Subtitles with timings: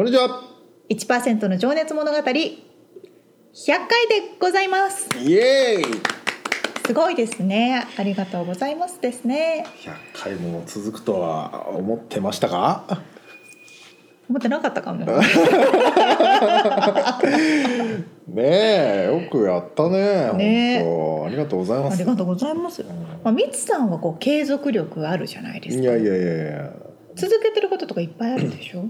[0.00, 0.40] こんにちは。
[0.88, 2.56] 1%の情熱物語100回で
[4.40, 5.84] ございますイエーイ。
[6.86, 9.66] すごいですねありがとうございますですね
[10.14, 13.02] 100回も続くとは思ってましたか？
[14.30, 15.12] 思ってなかったかも ね
[18.42, 20.32] え、よくやったね。
[20.32, 21.94] ね本当ありがとうございます。
[21.96, 22.82] ありがとうございます。
[23.22, 25.82] まあ、みつさんはこう継続力あるじゃないですか。
[25.82, 26.72] いやいやいやいや。
[27.16, 28.84] 続けてることとかいっぱいあるでしょ？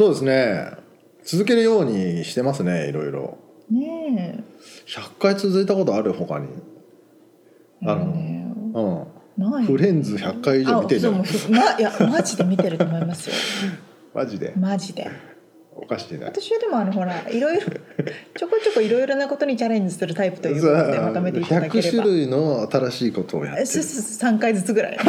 [0.00, 0.70] そうですね。
[1.24, 2.88] 続けるようにしてますね。
[2.88, 3.36] いろいろ。
[3.70, 4.42] ね
[4.86, 6.48] 100回続いたことある他に。
[7.82, 7.86] え。
[7.86, 8.50] あのね
[9.36, 9.52] うん。
[9.52, 9.66] ない。
[9.66, 13.36] フレンズ100回以上見てんじゃんいやマジで見てると思いますよ。
[14.14, 14.54] マジで？
[14.56, 15.06] マジで。
[15.76, 16.24] おかしいね。
[16.24, 17.66] 私はでもあのほらいろいろ
[18.38, 22.04] ちょこちょこいろいろなことにチャレンジするタイプということでまとめていただけれ100ば。
[22.04, 23.66] 種類の新しいことをやってる。
[23.66, 24.98] すす三回ずつぐらい。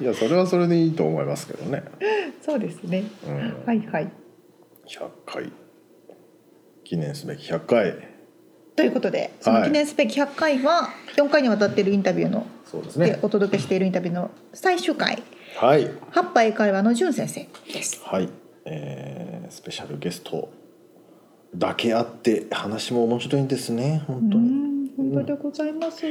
[0.00, 1.84] いや、それはそれでいいと思いますけどね。
[2.44, 3.04] そうですね。
[3.26, 3.64] うん。
[3.64, 4.10] はいはい。
[4.86, 5.50] 100回。
[6.84, 7.94] 記念すべき100回。
[8.76, 13.18] ということでその記念すべき100回は4回にわたっているインタビューのでそうですね。
[13.22, 15.22] お届けしているインタビューの最終回。
[15.56, 15.88] はい。
[16.10, 18.02] 八波英会話の淳先生です。
[18.04, 18.28] はい、
[18.64, 20.50] えースペシャルゲスト
[21.54, 24.02] だけあって話も面白いんですね。
[24.06, 26.04] 本当うにん本当でございます。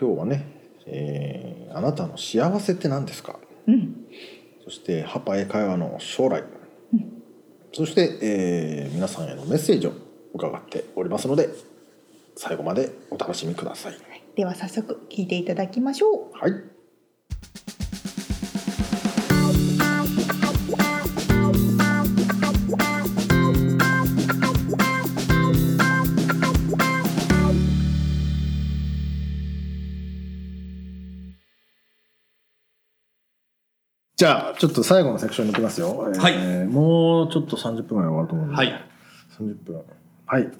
[0.00, 0.44] 今日はね、
[0.86, 3.38] えーあなたの幸せって何ですか？
[3.66, 4.06] うん、
[4.68, 6.44] そしてハパ英会話の将来、
[7.72, 9.92] そして、えー皆さんへのメッセージを
[10.34, 11.48] 伺っておりますので
[12.36, 13.94] 最後までお楽しみください。
[14.36, 16.38] では早速聞いていただきましょう。
[16.38, 16.52] はい
[34.18, 36.34] じゃあちょっと最後のセクションに行きますよ、はい。
[36.34, 38.84] えーもうちょっと30分ぐらい終わると思うんで、はい。
[39.38, 39.80] 30分。
[40.26, 40.50] はい。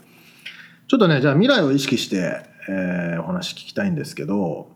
[0.87, 4.69] ちょっとねじゃあ未来を意識して、えーお話聞きたいんですけど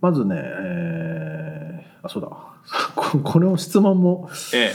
[0.00, 2.28] まずね、えーあそうだ。
[2.94, 4.72] ここの質問もえ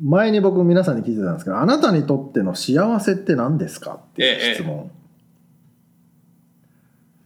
[0.00, 4.92] 前に僕皆さんに聞いてたんですけどあなたにとっての幸せって何ですかっていう質問、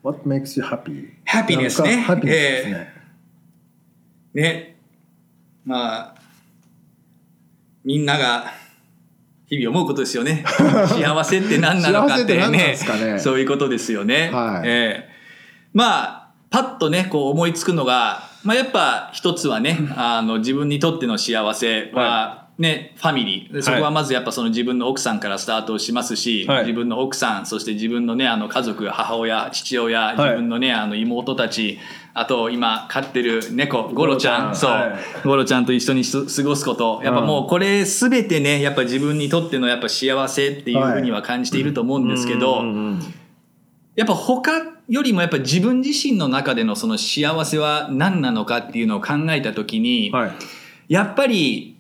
[0.02, 1.04] What makes you happy?
[1.04, 1.12] え。
[1.26, 1.96] ハピネスね。
[1.98, 2.97] ハピネスですえね、え
[4.34, 4.76] ね。
[5.64, 6.14] まあ、
[7.84, 8.52] みんなが
[9.46, 10.44] 日々思うことですよね。
[10.88, 14.30] 幸せって何なのかってねすかねそういうことですよね。
[14.32, 15.18] はいええ
[15.74, 23.62] まあ、パッとね、こう思いつくのが、まあやっぱ一つはね、あの自分にとっての幸せは、ね、ファミリー。
[23.62, 26.60] そこはまずやっぱその自分の奥さんからスタートしますし、はい。
[26.62, 30.16] 自分の奥さん、そして自分のね、あの家族、母親、父親、い。
[30.16, 31.78] 自分のね、あの妹たち、
[32.14, 34.90] あと今飼ってる猫、ゴロちゃん、そう、ゴロちゃん。
[34.90, 35.00] はい。
[35.24, 43.14] ゴロちゃんと一緒にす過ごすこと、やっぱもうこれすべてね、やっぱ自分にとってのやっぱ幸せっていうふうには感じていると思うんですけど、うんうんうん
[43.98, 44.52] やっぱ他
[44.88, 50.32] よりもやっぱ自分自身の中でのその幸せは何なのかっていうのを考えたときに、はい。
[50.86, 51.77] やっぱり、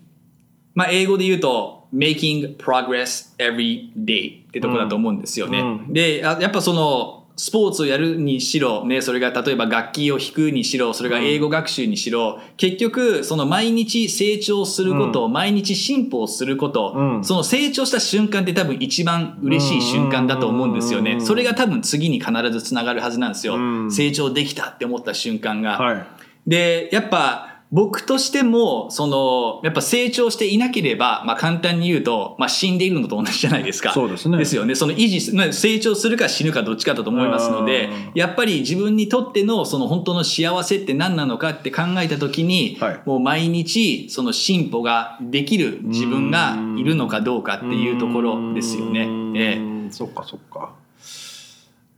[0.78, 5.58] まあ英語で言うと、making progress every day ってとこだと思うんですよね。
[5.58, 21.14] うんで、あやっぱその、スポーツをやるにしろ、ね、それが例えば楽器を弾くにしろ、それが英語学習にしろ、結局、その毎日成長すること、毎日進歩をすること、うんその成長した瞬間って多分一番嬉しい瞬間だと思うんですよね。
[21.14, 23.56] うんそれが多分次に必ずつながるはずなんですよ。
[23.56, 25.78] うん成長できたって思った瞬間が。
[25.78, 26.06] はい
[26.48, 33.92] で、やっぱ、僕としても、その、やっぱ成長していなければ、まあ簡単に言うと、まあ死んでいるのと同じじゃないですか。
[33.92, 34.74] そうですねですよね。
[34.74, 35.20] その維持
[35.52, 49.08] 成長するか死ぬかどっちかだと思いますのでうん、やっぱり自分にとってのその本当の幸せって何なのかって考えたときに、はいもう毎日その進歩ができる自分がいるのかどうかっていうところですよね。
[49.36, 50.72] ええんそっかそっか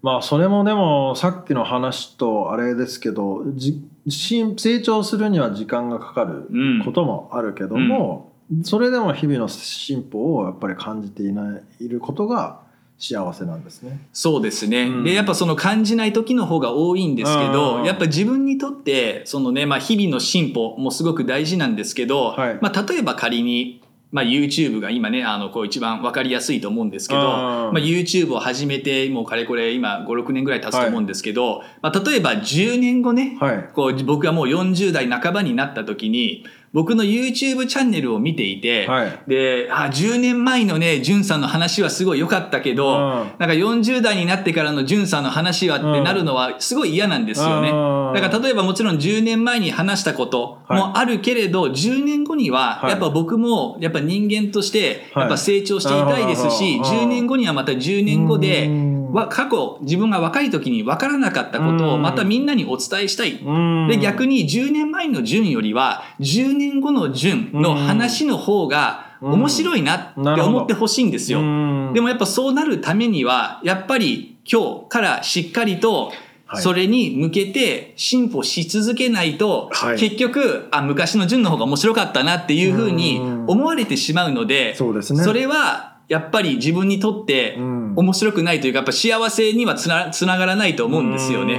[0.02, 6.84] まあそれもでもさっきの話とあれですけどじし成長するには時間がかかるうん。
[6.84, 8.32] こともあるけども、
[8.62, 12.60] それでも日々の進歩をやっぱり感じていないいることが
[12.98, 14.00] 幸せなんですね。
[14.12, 15.04] そうですね、うん。
[15.04, 17.52] でやっぱその感じない時の方が多いんですけうん。
[17.52, 22.58] どやっぱ自分にとってそのね、まあ、日々の進歩もすごく大事なんですけど、はい。
[22.60, 23.79] まあ、例えば仮に、
[24.12, 27.26] まあ、YouTube が今ねあのこう一番分かりやすいと思うんですけど、うん。
[27.26, 33.68] まあ、YouTube を始めてもうかれこれ今56年ぐらい経つと思うんですけど、まあ、例えば10年後ね、はい。
[33.72, 39.22] こう僕がもう40代半ばになった時に僕の YouTube チャンネルを見ていて、はい。
[39.26, 42.98] であ10年前のねんさんの話はすごい良かったけど、うん。
[42.98, 47.70] なんか40代になってからのんさんの話はってなるのはすごい嫌なんですよね。
[47.70, 48.12] うん。
[48.14, 52.90] だから例えばもちろん10年前に話したこともあるけれど、10年後にははい。
[52.90, 55.22] やっぱ僕もやっぱ人間としてはい。
[55.22, 56.82] やっぱ成長していたいですし、うん。
[56.82, 63.38] 10年後にはまた10年後でうんわ過去自分が若い時に分からなかったことをまたみんなにお伝えしたい。
[63.88, 71.40] で逆にに10年前の順よりは10年後の順の話の方が面白いなって思ってほしいんですよ。
[71.92, 76.12] でもやっぱそうなるためにはやっぱり今日からしっかりと
[76.46, 76.62] はい。
[76.62, 79.98] それに向けて進歩し続けないと、はい。
[79.98, 83.46] 結局あ昔の順の方が面白かったなっていうふうにうん。
[83.46, 85.22] 思われてしまうのでそうですね。
[85.22, 87.94] それはやっぱり自分にとってうん。
[87.96, 91.54] 面白くないというかやっぱ幸せにはつなつながらないと思うんですよね。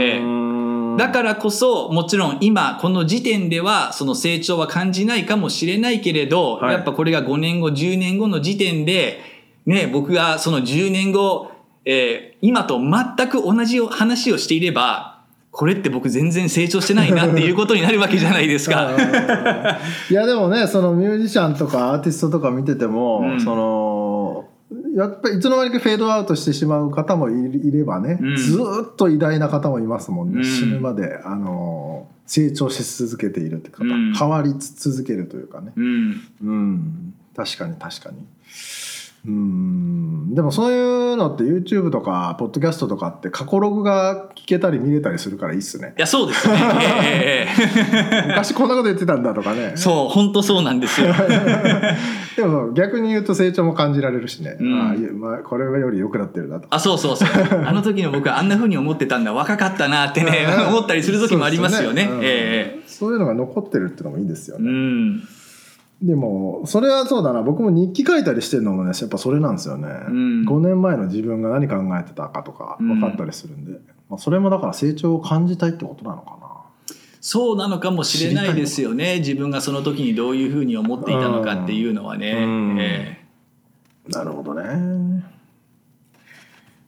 [0.00, 0.96] ええ。
[0.96, 6.74] だからこそもちろん今この時点ではその成長は感じないかもしれないけれど、はい。
[6.74, 9.20] やっぱこれが5年後10年後の時点で、
[9.66, 11.50] ね、僕がその10年後、
[11.84, 15.19] えー今と全く同じ話をしていれば
[15.50, 18.90] これって僕全然成長してないなっていうことになるわけじゃないですか。
[20.10, 23.40] いやでもねそのミュージシャンとかアーティストとか見てても、うん。
[23.40, 24.48] その
[24.94, 28.36] やっぱりいつの間にかフェードアウトしてしまう方もいいればね、うん。
[28.36, 30.44] ずーっと偉大な方もいますもんね、うん。
[30.44, 34.14] 死ぬまであの成長し続けているって方、うん。
[34.14, 35.72] 変わり続けるというかね。
[35.76, 36.20] うん。
[36.44, 37.14] うん。
[37.34, 38.18] 確かに確かに
[39.26, 40.34] うん。
[40.34, 45.94] でもそういうのって YouTube とかポッドキャストとかって過去ログが聞けたり見れたりするからいいっすね。
[45.98, 47.48] いやそうですね。
[48.28, 49.72] 昔こんなこと言ってたんだとかね。
[49.74, 51.08] えそう本当そうなんですよ。
[52.36, 55.20] でも逆に言うと成長も感じられるしね、うん。
[55.20, 56.68] まあ、これより良くなってるなと。
[56.70, 57.28] あそうそうそう。
[57.66, 59.34] あの時の僕はあんな風に思ってたんだ。
[59.34, 60.68] 若かったなってねうん。
[60.68, 62.06] 思ったりする時もありますよね。
[62.08, 65.22] そうええそういうのが残ってるっていうのもいいですようね、ん
[66.02, 67.42] でもそれはそうだな。
[67.42, 70.48] 僕も日記書いたりしてるのもねやっぱそれなんですよね、うん。
[70.48, 73.72] 5年前の自分が何考えてたかとか分かったりするんで、
[74.08, 76.40] まあ、それもだから成長を感じたいってことなのかな。
[77.22, 79.18] そうなのかもしれないですよね。
[79.18, 82.32] 自分がその時にどういうふうに思っていたのかっていうのはね。
[82.32, 82.76] うん。
[82.80, 83.20] え。
[84.08, 85.22] なるほどね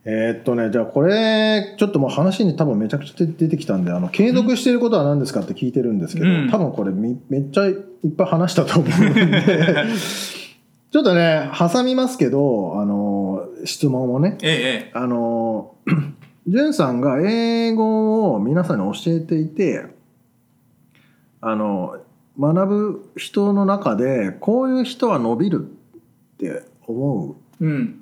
[0.04, 6.50] えーっとねじゃあこれちょっともう話に多分めちゃくちゃ出てきたんであの継続していることは何ですかって聞いてるんですけど、うん。
[6.50, 7.76] 多分これみめっちゃいっ
[8.16, 9.30] ぱい話したと思うんで
[10.90, 14.38] ちょっとね挟みますけどあの質問をね。
[14.42, 14.52] ええ
[14.88, 15.74] えあの
[16.48, 19.86] じゅんさんが英語を皆さんに教えていて
[21.40, 21.98] あの
[22.38, 28.01] 学ぶ人の中でこういう人は伸びるって思うえうん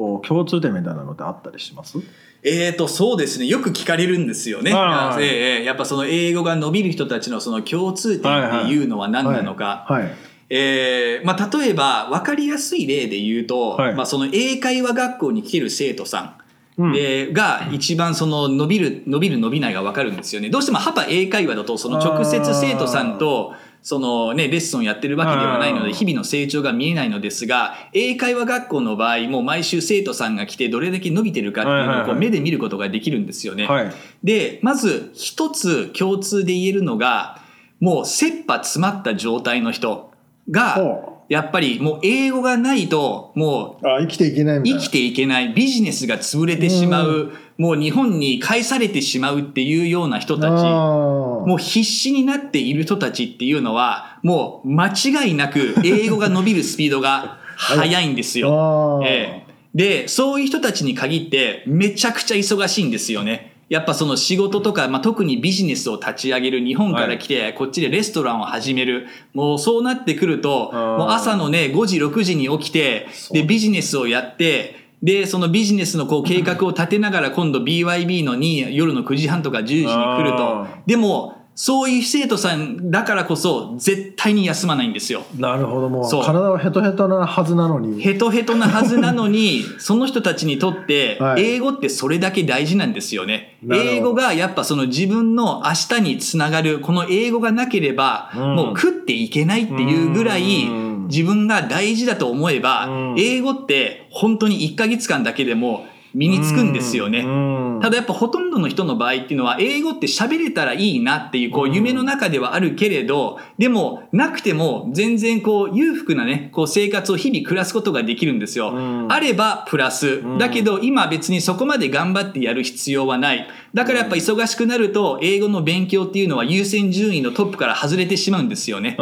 [0.00, 1.98] こう共通点みたいなのってあったりします？
[2.42, 3.46] えーとそうですね。
[3.46, 4.72] よく聞かれるんですよね。
[4.74, 9.84] あーええええやっぱその英語が伸びる人たちのその共通点っていうのは何なのか。
[9.88, 10.10] はい。
[10.48, 13.94] えーまあ、例えば分かりやすい例で言うと、はい。
[13.94, 16.38] まあ、その英会話学校に来てる生徒さ
[16.78, 16.92] んうん。
[16.92, 20.48] でが一番その伸びる伸びる伸びないが分かるんですよね。
[20.48, 33.66] どうしてもハパ英会話だとその直接生徒さんとそのねレッスンやってるわけではないので日々の成長が見えないのですが英会話学校の場合もう毎週生徒さんが来てどれだけ伸びてるかっていうのをこうはい目で見ることができるんですよね。
[33.66, 33.92] はい。
[34.22, 37.42] でまず一つ共通で言えるのが
[37.80, 40.12] もう切羽詰まった状態の人
[40.50, 45.54] がほやっぱりもう英語がないともうあ生きていけない生きていけない。
[45.54, 59.02] ビジネスが潰れてしまうもう日本に返されてしまうっていうような人たちももう必死になっている人たちっていうのはもう間違いなく英語が伸びるスピードが速いんですよ。
[59.04, 59.50] ええ。
[59.74, 63.52] でそういう人たちに限ってめちゃくちゃ忙しいんですよね。
[63.68, 69.06] やっぱその仕事とか、まあ、特にビジネスを立ち上げる日本から来て、こっちでレストランを始める。
[69.32, 80.66] もうそうなってくるともう朝のね5時6時に起きてでビジネスをやってでそのビジネスのこう計画を立てながら今度 BYB のに夜の9時半とか10時に来ると。
[80.86, 85.24] でもそういう生徒さんだからこそ絶対に休まないんですよ。
[85.36, 86.24] なるほどもうそう。
[86.24, 88.00] 体はヘトヘトなはずなのに。
[88.00, 91.42] ヘトヘトなはずなのに、その人たちにとって は、い。
[91.42, 93.58] 英語ってそれだけ大事なんですよね。
[93.62, 93.94] なるほど。
[93.94, 98.54] 英語がやっぱその自分の明日につながる、この英語がなければ、うん。
[98.54, 107.20] もう食っていけないっていうぐらいうん、自分が大事だと思えばうん、英語って本当に1ヶ月間だけでも身につくんですよね。
[107.20, 118.70] うんただやっぱほとんどの人の場合っていうのは英語って喋れたらいいなっていうこう夢の中ではあるけれど、でもなくても全然こう裕福なね、こう生活を日々暮らすことができるんですよ。
[118.70, 120.38] うんあればプラスん。
[120.38, 123.48] だけど今別にそこまで頑張ってやる必要はない。
[123.72, 128.96] だからやっぱ忙しくなると英語の勉強っていうのは優先順位のトップから外れてしまうんですよね。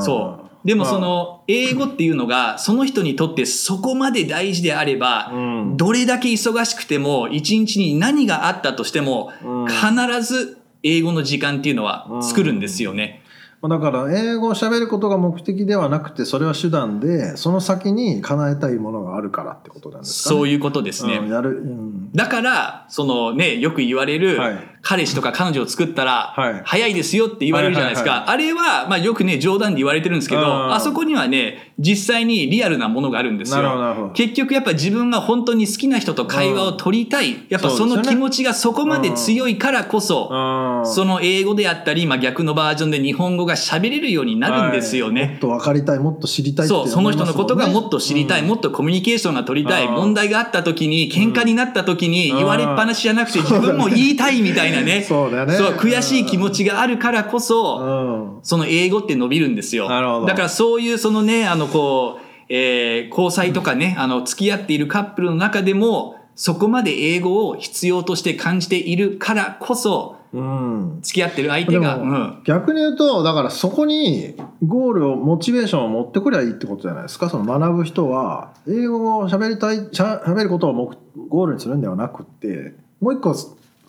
[0.00, 0.49] そう。
[0.64, 13.22] でもその英語っていうのがその人にとってそこまで大事であれば、うんどれだけ忙しくても一日に何があったとしてもうん必ず英語の時間っていうのは作るんですよね。
[13.62, 20.36] まあだから英語を喋ることが目的ではなくてそれは手段でその先に叶えたいものがあるからってことなんですかね。
[20.36, 21.16] そういうことですね。
[21.16, 28.30] うんうんだから、そのね、よく言われるはい、彼氏とか彼女を作ったらはい、早いですよって言われるじゃないですか。
[28.30, 30.72] あれは、まあよくね、冗談で言われてるんですけど、うん。
[30.72, 33.62] あそこにはね、実際にリアルなものがあるんですよ。
[33.62, 34.10] ど。
[34.14, 37.46] 結局やっぱ自分が本当に好きな人と会話を取りたい。
[37.48, 40.86] やっぱその気持ちがそこまで強いからこそ、うん。
[40.86, 45.38] その英語であったり、まあ逆のバージョンで日本語が喋れるようになるんですよはいもっね。
[45.40, 48.48] と分かりたいもっと知りたいってそう、その人のことがもっと知りたい、うん。
[48.48, 49.94] もっとコミュニケーションが取りたい、うん。
[49.94, 55.02] 問題があった時に、喧嘩になった時にうん言われっぱなしじゃなくて自分も言いたいみたいなね。
[55.02, 55.54] そうだよね。
[55.54, 58.40] そう、悔しい気持ちがあるからこそ、うん。
[58.42, 59.88] その英語って伸びるんですよ。
[59.88, 60.26] なるほど。
[60.26, 70.98] だからそういうそのね、あのこう、えー交際とかね、あの付き合っているカップルの中でも、そこまで英語を必要として感じているからこそ、うん。
[71.02, 72.42] 付き合ってる相手でが、うもん。
[72.44, 77.28] 逆に言うとだからそこにゴールをモチベーションを持ってくりゃいいってことじゃないですか？
[77.28, 80.96] その学ぶ人は英語を喋りたいしゃ喋ることを目
[81.28, 83.34] ゴールにするんではなくってもう一個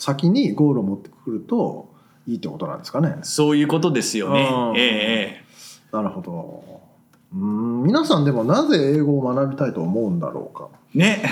[0.01, 1.93] 先にゴールを持ってくると
[2.27, 3.17] いいってことなんですかね。
[3.21, 5.43] そういうことですよねええ
[5.91, 6.81] なるほど。
[7.33, 10.69] うん皆さんでもなぜ英語を学びたいと思うんだろうか。
[10.95, 11.21] ね。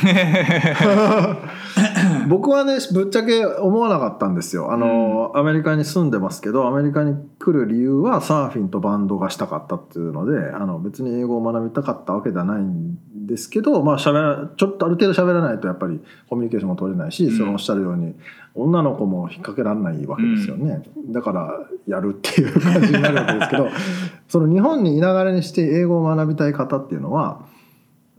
[2.29, 4.71] 僕はねぶっちゃけ思わなかったんですよ。
[4.71, 17.37] あの、アメリカに住んでますけどアメリカに来る理由はサーフィンとバンドがしたかったっていうのであの別に英語を学びたかったわけではないんですけどまあ喋らちょっとある程度喋らないとやっぱりコミュニケーションも取れないし、うん。
[17.37, 18.15] そのおっしゃるように
[18.53, 21.51] 女の子も引っ掛けられないわけですよね、だから
[21.87, 23.69] やるっていう感じになるわけですけど
[24.27, 27.41] その日本にいながらにして英語を学びたい方っていうのは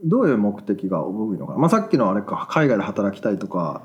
[0.05, 3.83] どういう目的が多いのか、まあ、さっきのあれか海外で働きたいとか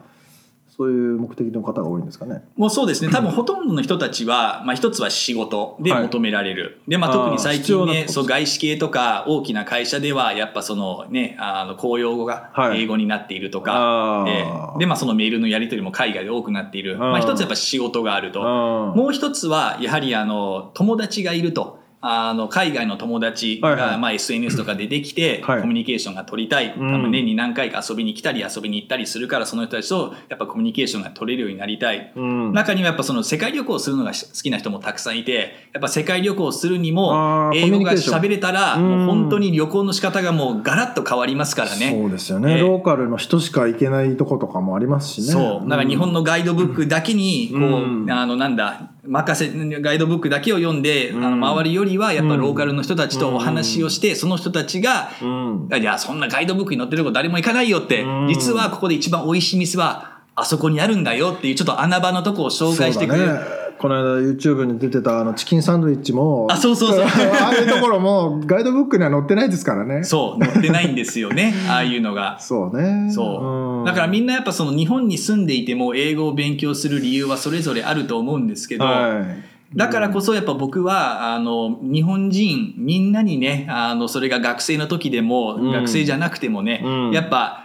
[0.78, 2.44] そういう目的の方が多いんですかね。
[2.58, 3.12] もうそうですね。
[3.12, 6.82] 多分ほとんどの人たちは、まあ一つは仕事で求められる。
[6.88, 16.98] で、まあ特に最近ねそう外資系とか大きな会社では、やっぱそのね、あの公用語がはい英語になっているとか、あーえーで、まあそのメールのやり取りも海外で多くなっている。
[16.98, 18.42] まあ一つやっぱ仕事があると。
[18.42, 21.85] ももう一つは、やはりあの、友達がいると。
[22.08, 25.62] あの海外の友達が、まあ、SNS とかでできて、はい。
[25.62, 38.86] コミュニケーションが取りたい、年に何回か遊びに来たり遊びに行ったりするからその人たちとやっぱコミュニケーションが取れるようになりたい、うん、中にはやっぱその世界旅行をするのが好きな人もたくさんいてやっぱ世界旅行をするにあもー英語が喋れたらうん。
[38.86, 41.92] もう本当に旅行の仕方がもうガラッと変わりますからね。
[41.92, 42.62] そうですよね、ええ。
[42.62, 45.28] ローカルの人しか行けないとことかもありますしね。
[45.28, 45.70] そう。
[45.70, 48.12] だから日本のガイドブックだけに、こう、うん。
[48.12, 51.26] あの、なんだ、任せ、ガイドブックだけを読んで、うん。
[51.26, 58.28] あの、回るよりは、やっぱローカルの人たちとお話をして、その人たちが、うん、いや、そんなガイドブックに載ってるとこ誰も行かないよって、うん。
[58.28, 63.40] 実はここで一番美味しい店は、あそこにあるんだよっていう、ちょっと穴場のとこを紹介してくれる。
[63.78, 67.06] この間 YouTube に出てたあのチキンサンドイッチもあそうそうそう。
[67.06, 70.04] ああいうところもガイドブックには載ってないですからね。
[70.04, 72.40] そう、載ってないんですよね、 ああいうのが。
[72.40, 73.12] そうね。
[73.12, 73.82] そう。
[73.82, 73.86] ん。
[73.86, 79.26] だからみんなやっぱその日本に住んでいても英語を勉強する理由はそれぞれあると思うんですけど、は
[79.74, 85.72] い、だからこそやっぱ僕はあの日本人みんなにねあのそれが学生の時でも、うん。
[85.72, 87.12] 学生じゃなくてもね、うん。
[87.12, 87.65] やっぱ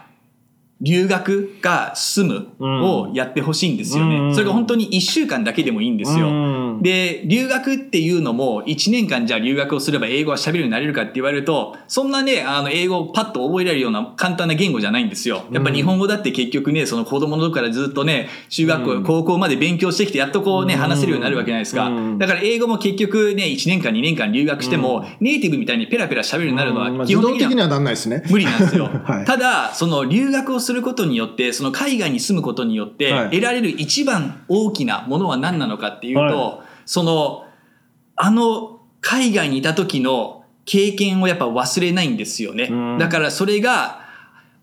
[0.81, 4.35] 留学が済むをやってほしいんですよね、うん。
[4.35, 6.31] それが本当に1週間だけでもいいんですよ、う
[6.79, 6.83] ん。
[6.83, 15.45] で留学っていうのも1年間じゃあ留学をすれば英語は喋るようになれるかって言われるとそんなねあの英語をパッと覚えられるような簡単な言語じゃないんですよ。
[15.51, 19.05] やっぱ日本語だって結局ねその子供の時からずっとね中学校、うん。
[19.05, 20.81] 高校まで勉強してきてやっとこうねうん。
[20.81, 22.19] 話せるようになるわけじゃないですか、うん。
[22.19, 28.25] だから英語も結局ね1年間2年間留学しても、ネイティブみたいにペラペラ喋るようになるのは基本的には自動的にはなんないですね。
[28.31, 28.85] 無理なんですよ。
[29.05, 29.25] はい。
[29.27, 33.31] ただ、その留学をすることによって、その海外に住むことによって、はい。
[33.31, 37.45] 得られる一番大きなものは何なのかっていうと、はその
[38.17, 42.69] あの海外にいた時の経験をやっぱ忘れないんですよね。
[42.71, 42.99] うん。
[42.99, 44.01] だからそれが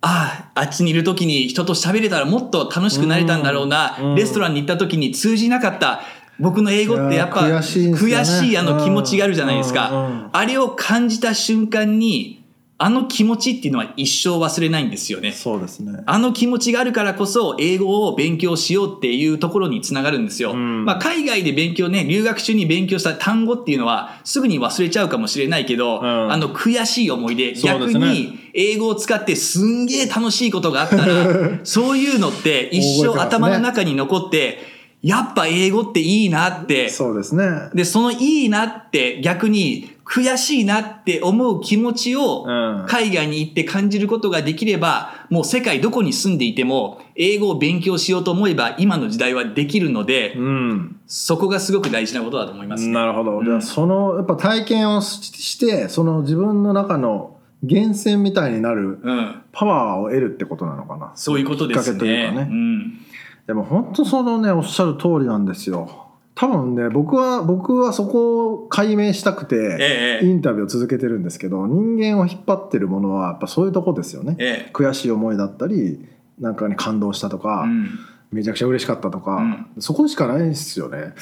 [0.02, 4.16] あああっちにいる時に人と喋れたらもっと楽しくなれたんだろうな、うん。
[4.16, 6.02] レストランに行った時に通じなかった。
[6.40, 12.37] 僕の英語ってやっぱ悔しいあの気持ちがあるじゃないですか、あれを感じた瞬間に
[12.80, 15.32] あの気持ちっていうのは一生忘れないんですよね。
[15.32, 16.04] そうですね。
[16.06, 20.52] あの気持ちがあるからこそ英語を勉強しようっていうところにつながるんですよ。
[20.52, 20.86] うん。
[20.86, 26.32] まあ、海外で勉強ね、留学中に勉強した単語っていうのはすぐに忘れちゃうかもしれないけど、うん。
[26.32, 27.60] あの悔しい思い出、ね。
[27.60, 37.44] 逆に英語を使ってすんげえ楽しいことがあったら、 そういうのって一生頭の中に残って、やっぱ英語っていいなって、そうですね。
[37.74, 52.94] で、そのいいなって逆に悔しいなって思う気持ちをうん海外に行って感じることができれば、もう世界どこに住んでいても英語を勉強しようと思えば今の時代はできるので、うんそこがすごく大事なことだと思いますね。
[52.94, 59.42] なるほど、うんじゃあそのやっぱ体験をししてその自分の中の源泉みたいになるうん。
[59.52, 61.12] パワーを得るってことなのかな？
[61.16, 62.28] そういうことですきっかけというね。
[62.28, 63.00] かねうん。
[63.48, 66.07] でも本当そのねおっしゃる通りなんですよ
[66.40, 74.36] 多分ね僕は僕はそこを解明したくてええインタビューを続けてるんですけど人間を引っ張ってるものはやっぱそういうとこですよね。
[74.38, 74.72] ええ。
[74.72, 76.00] 悔しい思いだったり
[76.40, 77.90] なんかに感動したとか、うん。
[78.30, 79.42] めちゃくちゃ嬉しかったとか、
[79.78, 81.14] うそこしかないですよね。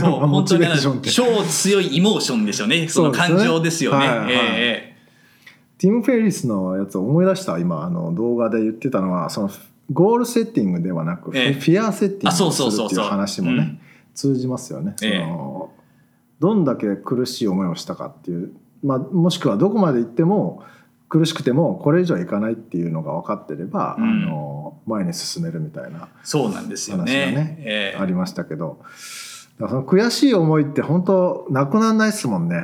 [0.00, 1.10] そう、 モチ本当にベーションって。
[1.10, 2.86] 超強いイモーションでしょうね。
[2.88, 4.96] その感情ですよね。
[5.78, 7.58] ティム・フェリスのやつを思い出した？
[7.58, 9.50] 今あの動画で言ってたのはその
[9.92, 11.52] ゴールセッティングではなく、ええ。
[11.54, 13.04] フィアセッティングするっていうそうそうそう。
[13.04, 13.78] 話もね、うん
[14.14, 15.20] 通じますよね、ええ。
[15.20, 15.70] その
[16.40, 18.52] どんだけ苦しい思いをしたかっていう、
[18.82, 20.62] まあ、もしくはどこまで行っても
[21.08, 24.04] 苦しくてもこれ以上いかないっていうのが分かってれば、うん。
[24.04, 27.32] あの前に進めるみたいなそうなんですよ話がね。
[27.32, 27.98] ねええ。
[27.98, 28.80] ありましたけど、
[29.58, 32.56] その悔しい思いって本当なくならないですもんね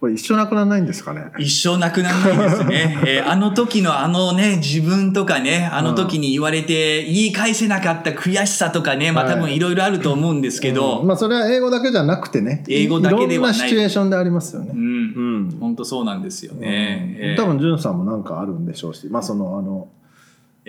[0.00, 1.32] これ一生なくならないんですかね？
[1.38, 2.98] 一生なくならないですね。
[3.04, 9.34] えーあの時のあのね、自分とかね、あの時に言われて言い返せなかった悔しさとかね、まあはい。
[9.34, 11.06] 多分いろいろあると思うんですけど、うん。
[11.08, 13.36] まあそれは英語だけじゃなくてね英語だけではない。
[13.38, 14.70] ろんなシチュエーションでありますよね。
[14.72, 15.58] う、ん、うん。
[15.58, 17.16] 本当そうなんですよね。
[17.18, 17.42] えー。
[17.42, 19.88] 多分んさんもなんかあるんでしょうしまあそのあの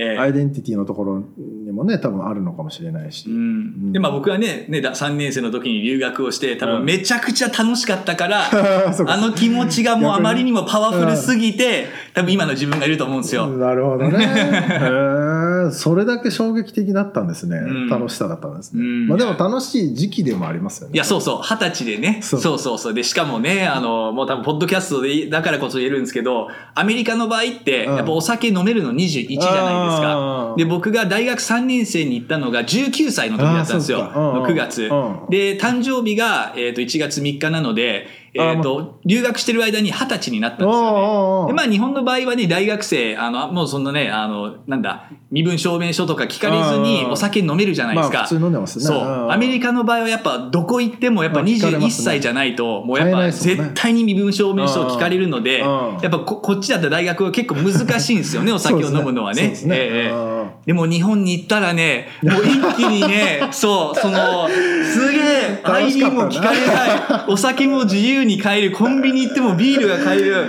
[0.02, 6.72] えーアイデンティティのところにもね多分あるのかもしれないし、うん、でまあ僕はねねだ3年生の時に留学をして多うん。
[6.78, 8.50] 分めちゃくちゃ楽しかったから、
[8.96, 9.14] そうか。
[9.14, 13.48] あの気持ちがもうあまりにもパワフルすぎて、多分今の自分がいると思うんですよ。
[13.48, 14.18] なるほどね
[15.72, 17.90] それだけ衝撃的だったんですね、ん。
[17.90, 19.08] 楽しさだったんですね、うん。
[19.08, 20.96] まあ、でも楽しい時期でもありますよね。
[20.96, 22.20] いや、そうそう、二十歳でね。
[22.22, 22.94] そそううそうそう。
[22.94, 27.96] で、しかもね、あの、もう多分、ポッドキャストで、だからこそ言えるんですけど、アメリカの場合って、うん。
[27.96, 30.54] やっぱお酒飲めるの21じゃないですか。
[30.58, 34.00] で、僕が大学3年生に行ったのが19歳の時だったんですよ。
[34.00, 34.20] うか。
[34.20, 34.44] うん。
[34.44, 34.84] うん9月。
[34.84, 35.30] うん。
[35.30, 41.48] で、誕生日が、えっと、1月3日なので、えっと、留学してる間に二十歳になったんですよね。
[41.48, 48.86] でまあ日本の場合はね大学生あのもうそんなねあのなんだ身分証明書とか聞かれずにうんお酒飲めるじゃないですか、まあ普通飲んでますね。
[48.86, 48.98] そう。
[48.98, 52.06] うんアメリカの場合はやっぱどこ行ってもやっぱまあ聞かれ21ますね。
[52.06, 59.50] 歳じゃないともうやっぱ絶対に身分証明書を聞かれるのでうんやっぱここっちだったら大学は結構難しいんですよね お酒を飲むのはね。
[59.50, 59.76] ですね。
[59.78, 66.24] ええうんでも日本に行ったらねもう一気にねそうそのすげえ楽 ID しかったな。
[66.26, 67.26] も聞かれない。
[67.28, 70.46] お酒も自由に買えるコンビニ行ってもビールが買える。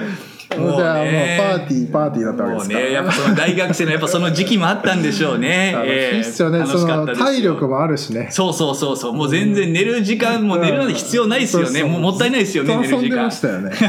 [0.51, 2.85] じゃあもうパーティーパーティーだったわけもうですから。
[2.87, 5.71] ねやっぱその大学生のやっぱその時期もあったんでしょうね。
[5.79, 7.27] 楽しええいっすよね、楽そのしかったですよ。
[7.27, 8.29] 体力もあるしね。
[8.33, 9.13] そうそうそうそう。
[9.15, 13.71] もう全然寝る時間も寝るので必要ないですよね、もうもったいないですよね寝る時間遊んでましたよね。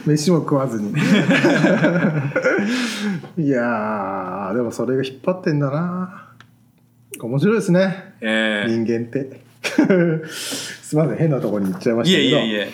[0.04, 0.92] 飯も食わずに。
[3.38, 6.26] いやーでもそれが引っ張ってんだな。
[7.18, 8.14] 面白いですね。
[8.20, 8.70] ええ。
[8.70, 9.40] 人間って
[10.90, 11.18] すみません。
[11.18, 12.36] 変なところに行っちゃいましいたけど。
[12.38, 12.68] えいえいえ。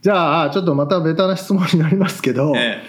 [0.00, 2.82] じゃあちょっとまたベタな質問になりますけど、 え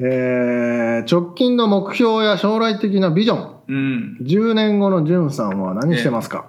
[0.00, 1.04] え。
[1.06, 3.54] ー直近の目標や将来的なビジョン。
[3.68, 4.18] えうん。
[4.22, 6.46] 10年後のじゅんさんは何してますか、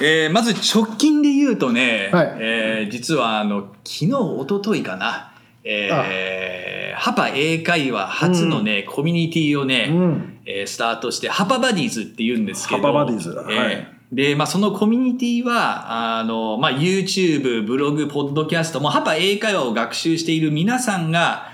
[0.00, 2.36] えーまず直近で言うとね、はい。
[2.40, 5.30] えー実はあの昨日一昨日かな、
[5.62, 10.38] えーハパ英会話初のね、コミュニティをね、うん。
[10.46, 12.82] えースタートしてハパバディーズって言うんですけど。
[12.82, 13.30] ハパバディーズ。
[13.48, 21.48] えーはいで、まあ、そのコミュニティはあの、まあ、YouTube ブログポッドキャストもハパ英会話を学習している皆さんが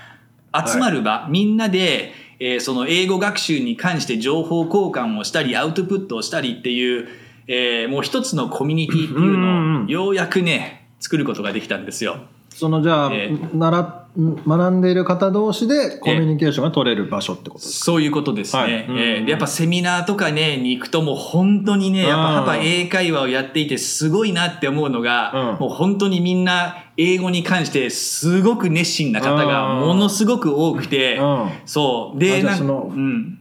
[0.65, 7.07] 集まる場、みんなで、えーその英語学習に関して情報交換をしたりアウトプットをしたりっていう、
[7.47, 12.19] えーもう一つのコミュニティっていうのをようやくね作ることができたんですよ。
[12.49, 17.85] そのじゃあ、え習ん学んでいる方同士でコミュニケーションが取れる場所ってことですか？
[17.85, 18.61] そういうことですね。
[18.61, 18.71] はい。
[18.71, 25.59] えーうんでやっぱセミナーとかね、に行くともう本当にね、やっぱあーパパ英会話をやっていてすごいなって思うのが、うん。
[25.59, 31.49] もう本当にみんな英語に関してすごく熱心な方がものすごく多くて、うん。
[31.67, 32.19] そう。
[32.19, 33.39] で、なんあじゃあそのうん。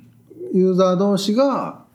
[0.52, 1.85] ユーザー同士が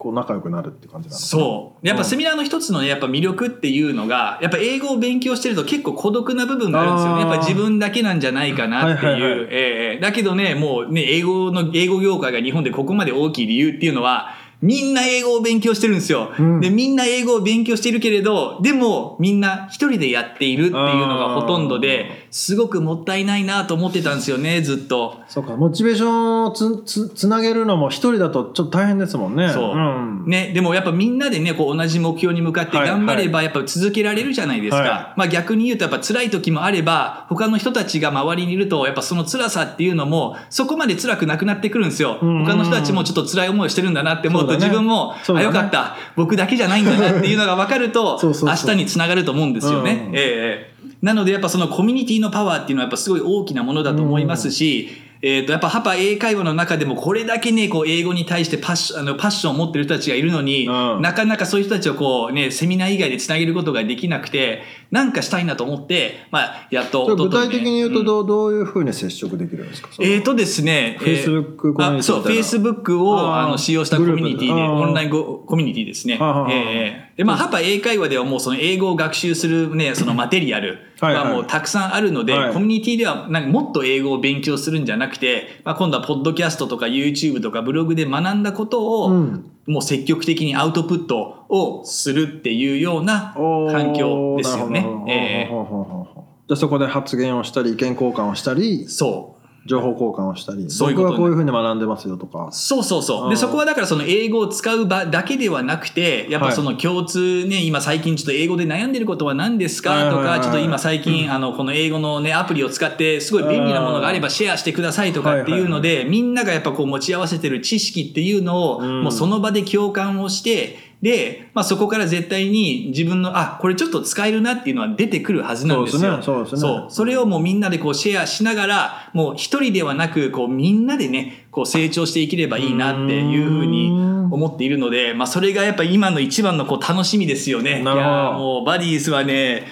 [0.00, 1.86] こう仲良くなるって感じなのそう。
[1.86, 7.20] やっぱセミナーの一つのね、やっぱ魅力っていうのが、やっぱ英語を勉強してると結構孤独な部分があるんですよね。
[7.20, 9.12] やっぱ自分だけなんじゃないかなっていう。
[9.12, 14.30] はいはいはいええだけどね、もうね、英語の、英語業界が日本でここまで大きい理由っていうのは、
[14.62, 16.32] みんな英語を勉強してるんですよ。
[16.38, 25.20] うんで、みんな英語を勉強しているけれど、でもみんな一人でやっているっていうのがほとんどで、すごくもったいないなと思ってたんですよね、ずっと。
[25.28, 29.50] そうかモチベーションをつつつなげるのも一人だとちょっと大変ですもんね。
[29.52, 29.74] そう。
[29.74, 30.24] うん。
[30.26, 34.76] ね、でもやっぱみんなでね、こう同じ目標に向かってはい頑張ればやっぱ続けられるじゃないですか。
[34.82, 42.18] はまあ逆に言うとやっぱ辛い時もあれば、他の人たちが周りにいるとやっぱその辛さっていうのもそこまで辛くなくなってくるんですよ。
[42.20, 45.34] うんうん他の人たちもちょっと辛い思いをしてるんだなって思うと自分も、ね。
[45.34, 45.96] あ、よかった。
[46.16, 48.70] 僕だけじゃないんだなっていうのが分かると、 そうそう明そう。
[48.70, 50.06] 日につながると思うんですよね。
[50.08, 50.16] うん。
[50.16, 50.69] ええええ
[51.02, 54.88] なのでやっぱそのコミュニティのパワーっていうのはやっぱすごい大きなものだと思いますし、
[55.22, 61.02] えっ、と、やっぱハパ英会話の中でもこれだけね、こう英語に対してパッション、あの、パッションを持ってる人たちがいるのに、うん。
[61.02, 69.90] なかなかそういう人たちをこうね、セミナー以外でつなげることができなくて、なんかしたいなと思って、まあ、やっと、それ具体的に言うとんどう,、どういうふうに接触できるんですか？
[70.00, 76.16] えーとですね、えー Facebook コミュニティあそう、Facebook をあの使用したコミュニティで、オンラインゴコミュニティですね。
[76.16, 81.24] はあはあえーで、まあ、ハパ英会話ではもうその英語を学習するね、 そのマテリアルはいはい。
[81.24, 82.52] はもうたくさんあるので、はい。
[82.54, 89.44] コミュニティではなんかもっと英語を勉強するんじゃなくて、まあ、今度はポッドキャストとか YouTube とかブログで学んだことを、うん。
[89.66, 94.86] もう積極的にアウトプットをするっていうような環境ですよね。
[95.06, 96.24] えほうほうほうほうほう。
[96.48, 98.84] じゃあそこで発言をしたり意見交換をしたり。
[98.84, 99.39] ーそう。
[99.66, 102.48] 情報交換をしたりそういうこと僕はこういうふうに学んでますよとか。
[102.50, 103.28] そうそうそう。
[103.28, 103.36] で、うん。
[103.36, 119.02] そこはだからその英語を使う場だけではなくて、やっぱその共通ね、今最近ちょっと英語で悩んでることは何ですかとか、ちょっと今最近あの、この英語のね、アプリを使ってすごい便利なものがあればシェアしてくださいとかっていうので、みんながやっぱこう持ち合わせてる知識っていうのを、うん。
[119.02, 126.00] もうその場で共感をして、で、まあそこから絶対に自分の、あ、これちょっと使えるなっていうのは出てくるはずなんですよ。
[126.00, 126.22] そうですね。
[126.24, 126.44] そう。
[126.44, 126.60] ですね。
[126.60, 126.90] そう。
[126.90, 133.90] それをもうみんなでこうシェアしながら、もう一人ではなく、こうみんなでね、こう成長していければいいなっていうふうに
[134.30, 137.82] 思っているので、まあそれがやっぱ今の一番のこう楽しみですよね。
[137.82, 138.00] なるほど。
[138.00, 139.66] いやーもうバディーズはね、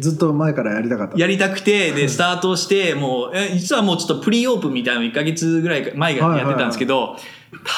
[0.00, 1.18] ずっと前からやりたかった。
[1.18, 7.16] やりたくて、で、スタートして、もう、え実はもうちょっとプリオープンみたいなの1ヶ月ぐらい前がやってたんですけど、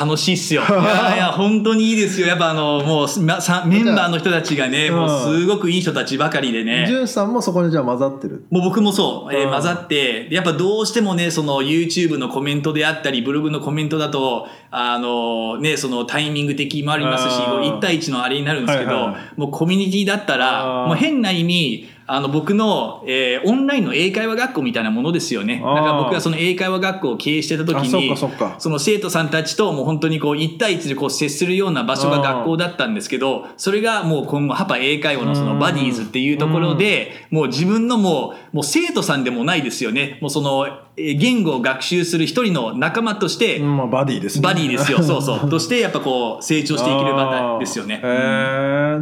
[0.01, 0.63] 楽しいっすよ。
[0.69, 2.27] いやいや、本当にいいですよ。
[2.27, 6.85] やっぱあの、もう、まさメンバーの人たちがね、もうすごくいい人たちばかりでね。
[6.87, 8.45] じゅんさんもそこにじゃあ混ざってる？
[8.51, 9.51] もう僕もそう、えーうん。
[9.53, 25.57] 混ざって、やっぱどうしてもね、その YouTube のコメントであったり、ブログのコメントだと、あのね、そのタイミング的もありますし、あー1対1のあれになるんですけど、はいはいはもうコミュニティだったあら、ーもう変な意味、あの僕の、えーオンラインの英会話学校みたいなものですよね。
[25.57, 40.19] だから僕がその英会話学校を経営してた時にかそっか、その生徒さんたちともう本当にこう1対1でこう接するような場所が学校だったんですけど、それがもう今後ハパ英会話のそのバディーズっていうところで、もう自分のもう、もう生徒さんでもないですよね。
[40.21, 44.43] もうそのえー言語を学習する一人の仲間として、うんまあバディですね。
[44.43, 45.03] バディですよ。
[45.05, 45.51] そうそう。
[45.51, 48.01] としてやっぱこう成長していける場ですよね。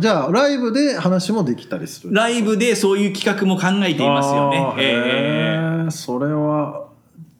[0.00, 4.58] じゃあライブで話もできたりするライブでそういう企画も考えていますよね。
[4.58, 4.72] あ。
[4.72, 5.90] ーえー。
[5.90, 6.88] それは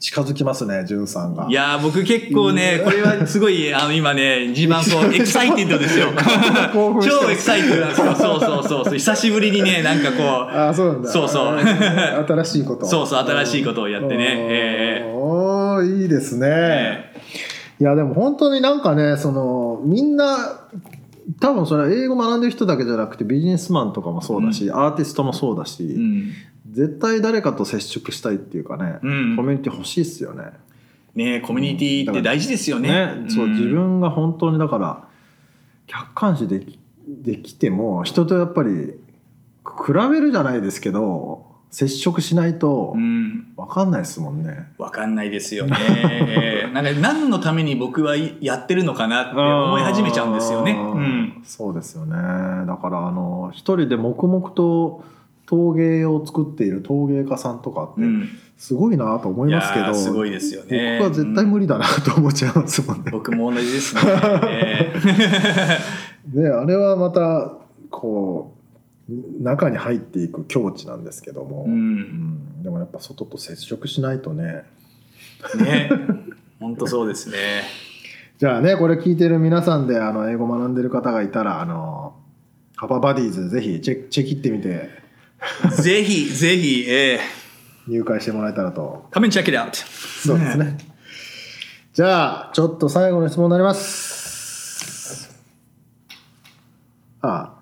[0.01, 1.49] 近づきますねじゅんさんが。
[1.49, 6.11] いやー僕結構ね、これはすごい、あの今ね、一番こう、 excited ですよ。
[7.03, 8.14] 超 excited なんですよ。
[8.14, 8.94] そうそうそうそう。
[8.94, 11.11] 久しぶりにね、なんかこあーそうなんだ。
[11.11, 11.47] そうそう。
[11.49, 12.87] あ ー新しいこと。
[12.87, 14.25] そうそう新しいことをやってね。
[14.49, 17.12] ええおーいいですね、え。
[17.81, 20.37] いやでも本当になんかねそのみんな
[21.41, 26.33] 多分それは英語学んでる人だけじゃなくてビジネスマンとかもそうだし、アーティストもそうだし、う、うん。
[26.71, 30.45] 絶対誰かと接触したいっていうかね、うんコミュニティ欲しいっすよね。
[31.14, 32.88] ねコミュニティって大事ですよね。
[32.88, 35.09] ねそううん自分が本当にだから
[35.87, 38.95] 客観視できできても人とやっぱり
[39.64, 43.52] 比べるじゃないですけど接触しないとうん。
[43.57, 44.72] 分かんないですもんね。
[44.78, 45.76] わかんないですよね。
[45.78, 50.72] え えなんか何のために僕はやってるのかなって思い始めちゃうんですよね。
[50.72, 51.40] うん。
[51.44, 52.16] そうですよね
[52.66, 55.04] だからあの一人で黙々と
[55.46, 58.28] 陶芸を作っている陶芸家さんとかってうん。
[58.57, 60.98] すごいなと思いますけど、すごいですよね。
[60.98, 63.04] 僕は絶対無理だなと思っちゃいますもんね。
[63.12, 64.02] 僕も同じですね。
[64.48, 66.09] ええ
[66.42, 67.52] であれはまた
[67.90, 68.58] こう
[69.09, 71.73] 中に入っていく境地なんですけども、うん。
[71.73, 72.62] うん。
[72.62, 74.64] でもやっぱ外と接触しないとね。
[75.57, 75.90] ね。
[76.61, 77.37] 本当そうですね。
[78.38, 82.14] じゃあねこれ聞いてる皆さんであの英語学んでる方がいたらあの
[82.77, 84.90] ハパバディーズぜひチェチェキってみて。
[85.81, 87.21] ぜひぜひ、え
[87.87, 89.07] 入会してもらえたらと。
[89.11, 89.73] ー、come and check it out
[90.27, 90.77] そうですね。
[91.92, 95.38] じゃあ、ちょっと最後の質問になります。
[97.21, 97.58] あ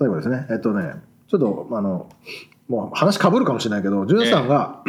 [0.00, 0.46] 最後ですね。
[0.50, 0.94] えっとね、
[1.28, 2.08] ちょっと、あの、
[2.68, 4.82] もう話かぶるかもしれないけど、ジュンさんが、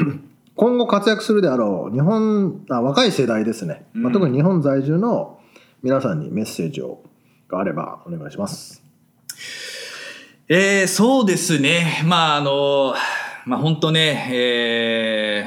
[0.56, 5.40] 今後活躍するであろう日本あ若い世代ですね、まあ、特に日本在住の
[5.82, 7.02] 皆さんにメッセージを
[7.48, 8.82] があればお願いします。
[10.48, 12.04] えー、そうですね。
[12.06, 12.94] まあ、あの、
[13.46, 15.44] まあ、本当ね、え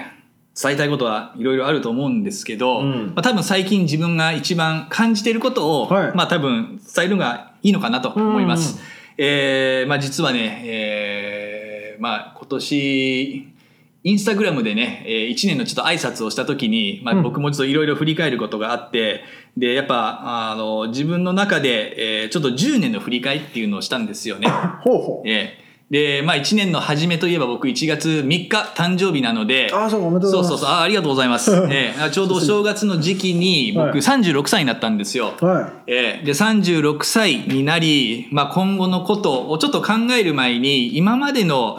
[0.55, 8.79] ー、伝えたいことはいろいろあると思うんですけど、うんまあ、多分最近自分が一番感じていることを、はいまあ、多分伝えるのがいいのかなと思います。
[8.88, 13.48] うんえーまあ、実はね、えー、まあ、今年、
[14.07, 19.24] インスタグラムでね、えー、1年のちょっと挨拶をした時に、まあ、うん僕もちょっといろいろ振り返ることがあって、
[19.57, 24.48] で、やっぱ、あの、自分の中で、えーちょっと10年の振り返りっていうのをしたんですよね。
[24.83, 25.29] ほうほう。
[25.29, 30.49] ええで、まあ1年の初めといえば僕1月3日誕生日なので、ああ、そうか、おめでとうございます。
[30.49, 31.53] そうそうそう、あありがとうございます。
[31.70, 35.35] ええちょうどお正月の時期に僕はい36歳になったんですよ。
[35.40, 41.79] はええで、36歳になり、まあ今後のことをちょっと考える前に、今までの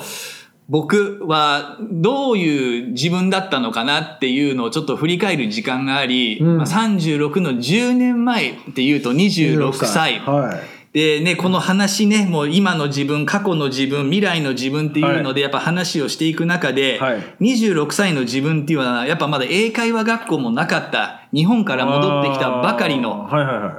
[0.68, 9.16] 僕はどういう自分だったのかなっていうのをちょっと振り返る時間があり、うんまあ、36の10年前っていうとい。
[9.16, 10.20] 26歳。
[10.20, 10.75] はい。
[10.96, 23.30] でね、この話ね、もう今の自分、過去の自分、未来の自分っていうので、やっぱ話をしていく中で、はい26歳の自分っていうのは、やっぱまだ英会話学校もなかった、日本から戻ってきたばかりの。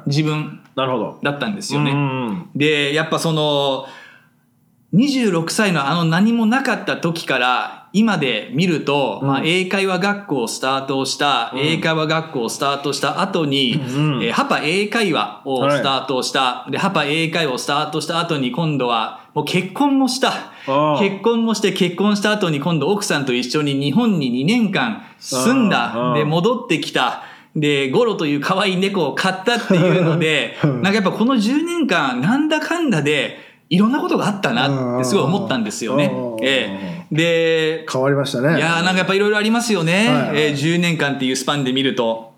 [0.07, 0.61] 自分。
[1.23, 1.93] だったんですうんよね。
[1.93, 3.87] うんで、やっぱその、
[4.93, 9.29] 26歳のあの何もなかった時から今で見ると、うん。
[9.29, 11.61] まあ、英会話学校をスタートした、うん。
[11.61, 13.79] 英会話学校をスタートした後に、う
[14.19, 20.53] んえーハパ英会話をスタートした、でハパ英会話をスタートした後に今度はもう結婚もした。
[21.01, 27.23] 結婚もして結婚した後に今度奥さんと一緒に日本に2年間住んあだーで戻ってきた。
[27.55, 30.83] でゴロという可愛い猫を飼ったっていうのでうん。
[30.83, 36.07] なんかやっぱこの10年間なんだかんだでいろんなことがあったなってすごい思ったんですよね。
[36.07, 36.45] うん。
[36.45, 37.15] ええ。
[37.15, 38.59] で変わりましたね。
[38.59, 40.43] いやーなんかやっぱいろいろありますよね、はいはい。
[40.43, 42.35] えー10年間っていうスパンで見ると。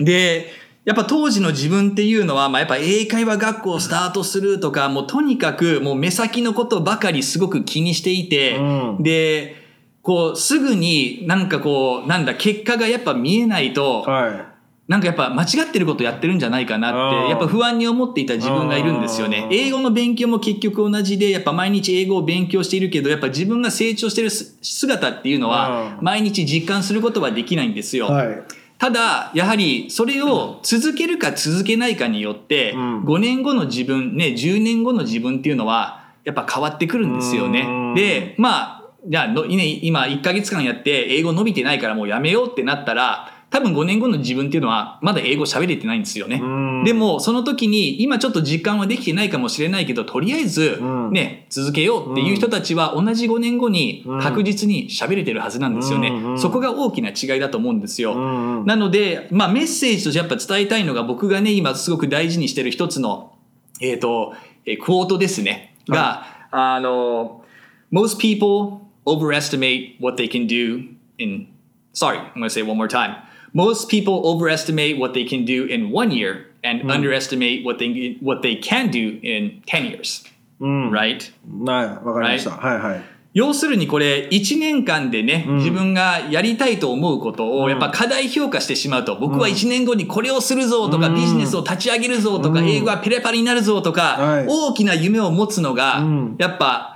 [0.00, 0.50] で
[0.84, 8.62] やっぱ当時の自分っていうのは、まあ、やっぱ英会話学校をスタートするとかもうとにかくもう目先のことばかりすごく気にしていて、う
[9.00, 9.02] ん。
[9.02, 9.56] で
[10.02, 14.51] こうすぐになんかこうなんだ結果がやっぱ見えないと、は
[14.92, 28.08] なんかやっぱ間違ってることやってるんじゃないかなってやっぱ不安に思っていた自分がいるんですよね英語の勉強も結局同じでやっぱ毎日英語を勉強しているけどやっぱ自分が成長してるす姿っていうのは毎日実感することはできないんですよ。
[28.08, 28.10] い。
[28.10, 28.42] はい。
[28.76, 37.94] ただやはりそれを続けるか続けないかによってうん5年後の自分ね10年後の自分っていうのはやっぱ変わってくるんですようんね。
[37.96, 46.40] でまあじゃあのね今1ヶ月間やって英語伸びてないからもうやめようってなったら多分5年後の自分っていうのはまだ英語喋れてないんですよね。
[46.42, 46.84] うん。
[46.84, 51.12] でもその時に今ちょっと実感はできてないかもしれないけどとりあえずうん。
[51.12, 56.08] ね続けようっていう人たちは同じ5年後に確実に喋れてるはずなんですよね。
[56.08, 58.14] うんそこが大きな違いだと思うんですよ。
[58.14, 58.66] うんうん。
[58.66, 63.34] なので、まあ、メッセージとしてやっぱ伝えたいのが僕がね今すごく大事にしてる一つの、
[63.82, 64.34] えーと
[64.64, 65.76] えークォートですね。
[65.88, 67.44] が、あの
[67.92, 70.88] Most people overestimate what they can do
[71.18, 71.48] in
[71.92, 73.16] sorry I'm going to say one more time
[73.54, 78.42] Most people overestimate what they can do in one year and underestimate what they what
[78.42, 80.26] they can do in 10 years.
[80.60, 80.90] うん。
[80.90, 81.32] right?
[81.64, 82.50] はい、わかりました。
[82.50, 83.02] はいはい。
[83.34, 85.56] 要するにこれ1年間でね、うん。
[85.56, 87.62] 自分がやりたいと思うことうん。
[87.62, 91.14] をやっぱ過大評価してしまうと、僕は1年後にこれをするぞとか、うん。
[91.14, 92.68] ビジネスを立ち上げるぞとか、うん。
[92.68, 94.46] 英語はペラペラになるぞとか、はい。
[94.48, 96.36] 大きな夢を持つのが、うん。
[96.38, 96.91] やっぱ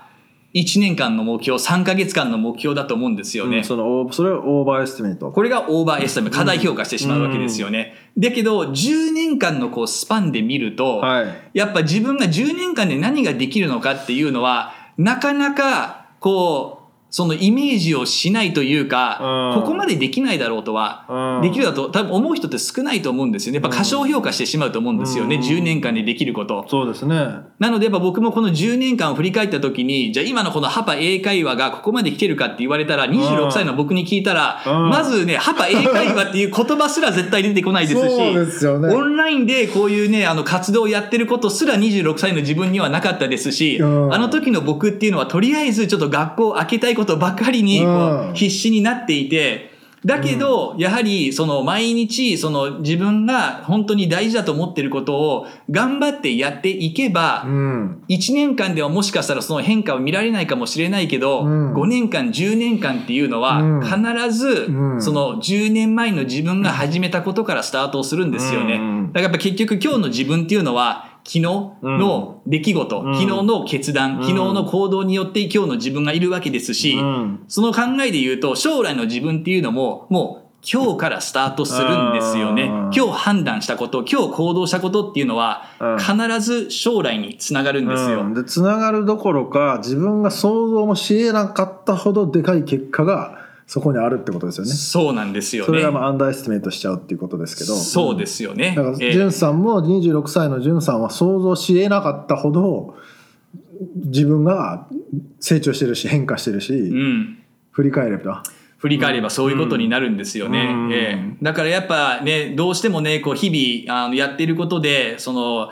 [0.54, 3.58] 1年間の目標3ヶ月間の目標だと思うんですよね。
[3.58, 5.30] うんそのそれを overestimate。
[5.30, 7.94] これが overestimate 過大評価してしまうわけですよね。
[8.16, 11.26] だけど10年間のこうスパンで見ると、はい。
[11.54, 16.75] やっぱ自分が10年間で何ができるのかっていうのはなかなかこう
[17.16, 19.62] そのイメージをしないというか、うん。
[19.62, 21.48] ここまでできないだろうとは、うん。
[21.48, 23.60] できるだと多分思う人って少ないと思うんですよね。
[23.62, 25.36] やっぱ過小評価してしまうと思うんですよね。
[25.36, 25.42] うん。
[25.42, 26.66] 10年間でできること。
[26.68, 27.16] そうですね。
[27.58, 34.90] なのでやっぱ僕もこの10年間を振り返った時に、じゃあ今のこのハパ英会話がここまで来てるかって言われたら、26歳の僕に聞いたら、うん。
[34.90, 38.94] まずね、ハパ英会話っていう言葉すら絶対出てこないですし、そうですよね。
[38.94, 44.12] オンラインでこういうね、あの活動をやってることすら26歳の自分にはなかったですし、うん。
[44.12, 58.04] あの時の僕っていうのはとりあえずちょっと学校を開けたいことばかりにこう必死になっていて、だけど、やはり、その、毎日、その、自分が本当に大事だと思ってることを、頑張ってやっていけば、うん。
[58.08, 61.74] 1年間ではもしかしたらその変化を見られないかもしれないけど、うん。
[61.74, 63.82] 5年間10年間っていうのはうん。
[63.82, 65.02] 必ずうん。
[65.02, 68.74] その10年前の自分が始めたことからスタートをするんですよね。
[68.74, 69.06] うん。
[69.08, 71.40] だからやっぱ結局今日の自分っていうのは昨日
[71.82, 73.14] の出来事、うん。
[73.14, 74.22] 昨日の決断、うん。
[74.22, 77.44] 昨日の行動によって今日の自分がいるわけですし、うん。
[77.48, 82.62] その考えで言うと将来の自分っていうのももう今日からスタートするんですよね。
[82.62, 82.70] うん。
[82.94, 85.98] 今日判断したこと、今日行動したことっていうのはうん。
[85.98, 88.20] 必ず将来につながるんですよ。
[88.20, 88.34] うん。
[88.34, 94.72] でつながるどころか自分が想像もしえなかったほどでかい結果がそこにあるってことですよね。
[94.72, 95.66] そうなんですよね。
[95.66, 97.74] それがまあ underestimate しちゃうっていうことですけど。
[97.74, 98.74] そうですよね。
[98.76, 102.94] だから、ええジュンさんも26歳のジュンさんは想像しえなかったほど
[104.04, 104.86] 自分が
[105.40, 107.38] 成長してるし変化してるし、うん。
[107.72, 108.42] 振り返れば
[108.78, 110.60] 振り返ればそういうことになるんですよね。
[110.60, 115.70] うんええだからやっぱね、どうしてもね、こう日々あのやっていることで、その、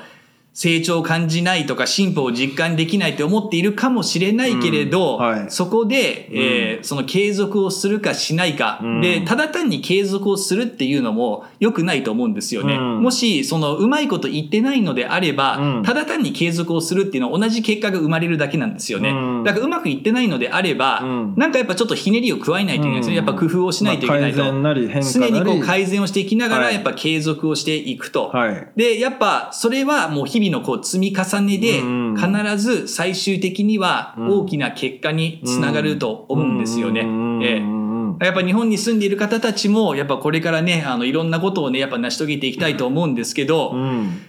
[0.55, 5.51] 成長を感じないとか進歩を実感できないって思っているかもしれないけれど、うんはい。
[5.51, 9.01] そこで、えーその継続をするかしないか、うん。
[9.01, 12.75] で、ただ単に継続をするっていうのも良くないと思うんですよね。
[12.75, 13.03] うん。
[13.03, 15.83] もし、そのうまいこと言ってないのであれば、うん。
[15.83, 19.13] ただ単に継続をするっていうのは同じ結果が生まれるだけなんですよね。
[19.45, 23.19] うんだからうまくいってないのであれば、うんなんかやっぱちょっとひねりを加えないといけないですね。
[23.19, 24.53] うんやっぱ工夫をしないといけないと。
[24.53, 28.29] まあ常にこう改善をしていきながら、はいやっぱ継続をしていくと。
[28.29, 28.69] はい。
[28.77, 37.07] で、やっぱそれはもう日々のこう積み重ねで、うん必ず最終的には大きな結果につながると思うんですよね。
[37.43, 37.85] ええ
[38.21, 44.21] やっぱ日本に住んでいる方たちも、やっぱこれからね、あの、いろんなことをね、やっぱ成し遂げていきたいと思うんですけど、うん。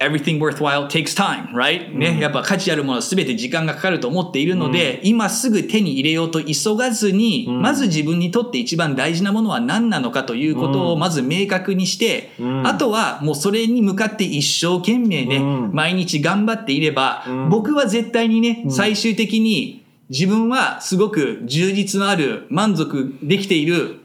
[0.00, 1.94] Everything worthwhile takes time, right?
[1.94, 7.62] ね、やっぱ価値あるものは全て時間がかかると思っているので、今すぐ手に入れようと急がずに、うん。
[7.62, 12.66] まず自分にとって一番大事なものは何なのかということをまず明確にして、うん。
[12.66, 15.70] あとはもうそれに向かって一生懸命ね、うん。
[15.74, 17.48] 毎日頑張っていれば、うん。
[17.50, 18.70] 僕は絶対にね、ん。
[18.70, 23.99] 最終的に自分はすごく充実のある、満足できている、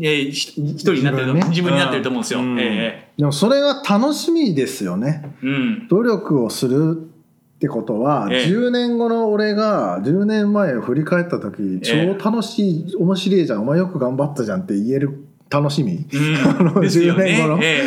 [0.00, 2.40] えーひ一人になってると、自分,、ねになってると思うんですよ。
[2.40, 5.22] うんえでもそれが楽しみですよね。
[5.42, 5.88] えうん。
[5.88, 17.62] 努力をするってことは、ええ10年後の俺が10年前を振り返った時超ええ楽しい面白いじゃんお前よく頑張ったじゃんって言える楽しみ、うん、 ですよ10年ね後の。
[17.62, 17.78] ええええ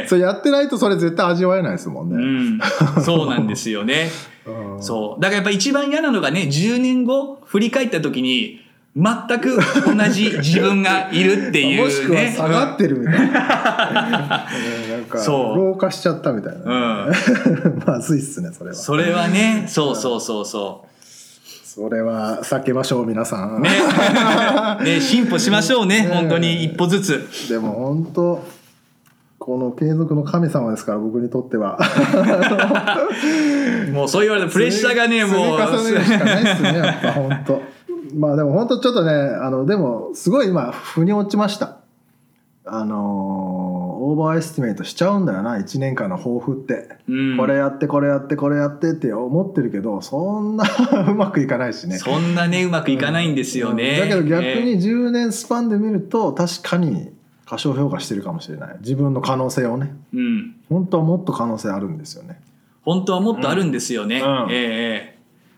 [0.00, 2.16] ええそれやってないとそれ絶対味わえないですもんね。
[2.16, 4.10] うん、そうなんですよね。
[4.46, 5.20] うんそう。
[5.22, 8.60] だからやっぱ一番嫌なのがね、10年後振り返った時に、
[8.96, 11.84] 全く同じ自分がいるっていうね。
[11.84, 14.46] もしくは下がってるみたいな。
[14.48, 17.08] なんかそう老化しちゃったみたいな。
[17.86, 18.76] まずいっすねそれは。
[18.76, 20.86] それはね、そうそうそうそ
[21.62, 23.56] それは避けましょう皆さん。
[23.56, 23.60] う。
[23.60, 23.70] ね。
[24.82, 27.50] ね、進歩しましょうね、 ね本当に一歩ずつ。
[27.50, 28.44] でも本当
[29.38, 31.78] この継続の神様ですから僕にとっては。
[33.92, 35.60] もうそう言われるとプレッシャーがね、もう。
[35.60, 37.75] 積み重ねるしかないですねやっぱ本当。
[38.14, 41.78] まあでも本当ちょっとねあのでもすごい今腑に落ちました。
[42.64, 43.66] あのー
[43.98, 47.36] overestimate しちゃうんだよな1年間の抱負って、うん。
[47.36, 50.64] これやってこれやってこれやってって思ってるけどそんな
[51.08, 51.98] うまくいかないしね。
[51.98, 53.98] そんなね、うまくいかないんですよね。
[53.98, 54.60] だけど逆え。
[54.60, 57.10] えに10年スパンで見ると確かに
[57.46, 58.76] 過小評価してるかもしれない。
[58.80, 59.94] 自分の可能性をね。
[60.14, 60.54] うん。
[60.68, 62.40] 本当はもっと可能性あるんですよね。
[62.82, 64.22] 本当はもっとあるんですよね。
[64.50, 65.15] ええ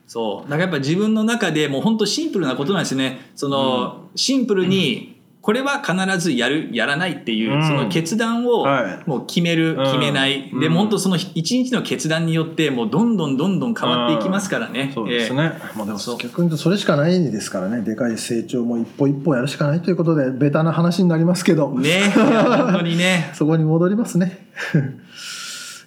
[0.08, 0.50] そう。
[0.50, 3.30] だからやっぱ自分の中でもう本当シンプルなことなんですよね。
[3.36, 7.66] その、シンプルに、これは必ずやる、やらないっていう、うん。
[7.66, 9.08] その決断をはい。
[9.08, 9.84] もう決める、うん。
[9.84, 10.50] 決めない。
[10.50, 10.72] で、うん。
[10.72, 14.92] も本当その一日の決断によって、もうどんどんどんどん変わっていきますからね。
[14.94, 17.82] そうですえね、まあでも逆に言うとそれしかないですからね。
[17.82, 20.14] でかい成長も一歩一歩やるしかないということ。
[20.14, 21.74] でベタな話になりますけど。
[21.78, 23.30] えね本当にね。
[23.36, 24.48] そこに戻りますね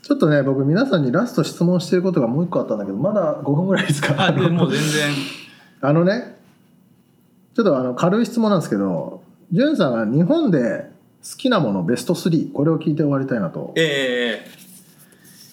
[0.01, 4.15] ちょっとね僕皆さんにラスト質問してることがもう一個あったんだけどまだ5分ぐらいですか？
[4.27, 5.11] あ、でもう全然。
[5.81, 6.37] あのね
[7.55, 10.89] ちょっとあの軽い質問なんですけどじゅんさんが日本で
[11.23, 14.61] 好きなものベスト3これを聞いて終わりたいなとええ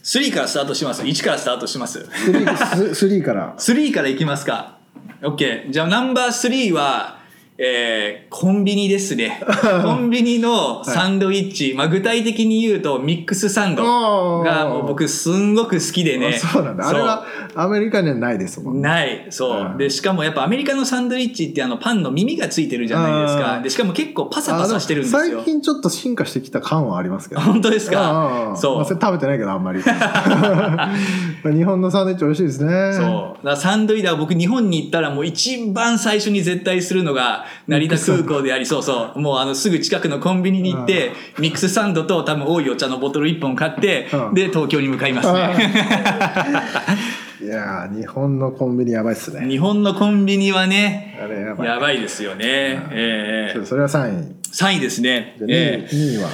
[0.05, 1.03] 3からスタートします。
[1.03, 1.99] 1からスタートします。
[2.27, 4.79] 3, 3から 3からいきますか。
[5.21, 7.18] OK じゃあナンバー3は
[7.61, 9.41] えーコンビニですね。
[9.83, 16.35] コンビニのサンドイッチ、まあ具体的に言うとミックスサンドがもう僕すんごく好きでね。
[16.37, 17.25] あそうなんだあれは
[17.57, 19.27] アメリカにはないですもんねない。
[19.31, 19.75] そうう。
[19.75, 23.45] んで、しかもやっぱアメリカのサンドイッチってあのパンの耳がついてるじゃないですあか。
[23.61, 25.45] ーで、しかも結構パサパサしてるんですよも最。
[25.45, 28.53] 近ちょっと進化してきた感はありますけど本当ですか？
[28.57, 29.81] そうまあそれ食べてないけどあんまり
[31.57, 33.47] 日本のサンドイッチ美味しいですねそう。
[33.47, 39.21] だサンドイッチは僕日本に行ったらもう一番最初に絶対するのが成田空港であり、そうそう。
[39.21, 44.35] もうあのすぐ近くのコンビニに行って、ミックスサンドと多分多いお茶のボトル1本買ってう、ん。
[44.35, 45.57] で、東京に向かいますね。
[47.41, 49.49] いやー日本のコンビニやばいっすね。
[49.49, 51.69] 日本のコンビニはね、あれやばい。
[51.69, 52.45] やばいですよね。
[52.91, 53.65] ええ。
[53.65, 54.35] それは3位。
[54.53, 55.37] 3位ですね。
[55.39, 55.95] じゃあええ。
[55.95, 56.29] 2, 位2位は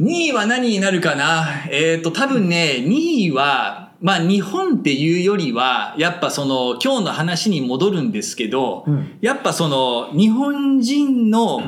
[0.00, 1.46] ？2位は何になるかな？
[1.70, 9.18] えっ、と、多分ね、2位は、まあ日本っていうよりは、やっぱその今日の話に戻るんですけど、うん。
[9.20, 11.62] やっぱその日本人の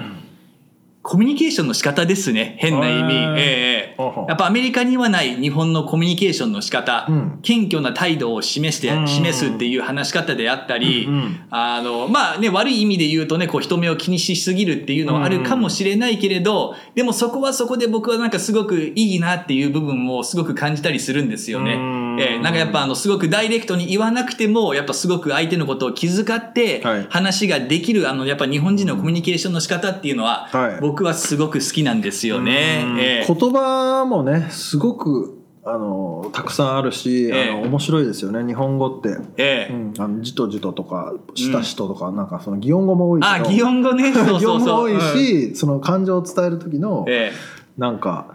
[1.03, 2.57] コミュニケーションの仕方ですね。
[2.59, 3.15] 変な意味。
[3.15, 4.27] ええほうほう。
[4.29, 7.39] やっぱアメリカにはない日本のコミュニケーションの仕方、うん。
[7.41, 9.09] 謙虚な態度を示して、うん。
[9.09, 11.15] 示すっていう話し方であったり、うん。
[11.15, 11.47] うん。
[11.51, 21.77] あの、まあね、悪い意味で言うとね、こう人目を気にしすぎるっていうのはあるかもしれないけれど、でもそこはそこで僕はなんかすごくいいなっていう部分もすごく感じたりするんですよね。
[22.19, 22.35] うん。
[22.35, 32.85] えーなんかやっぱあの、すごくダイレクトに言わなくても、やっぱすごく相手のことを気遣ってはい、話ができる、あの、やっぱ日本人のコミュニケーションの仕方っていうのははい、僕はすごく好きなんですよね。
[32.85, 33.01] うん。
[33.01, 37.51] えー言葉もねすごくあのたくさんあるし、ええ。
[37.51, 39.19] あの面白いですよね日本語って。
[39.37, 44.13] えーうん、あのじとじととかしたしととか、なんかその擬音語も多いけどあ、擬音語ね。
[44.13, 44.57] そう擬そうそう。
[44.57, 45.01] 音も多いうん。
[45.01, 48.35] し、その感情を伝える時の、えーなんか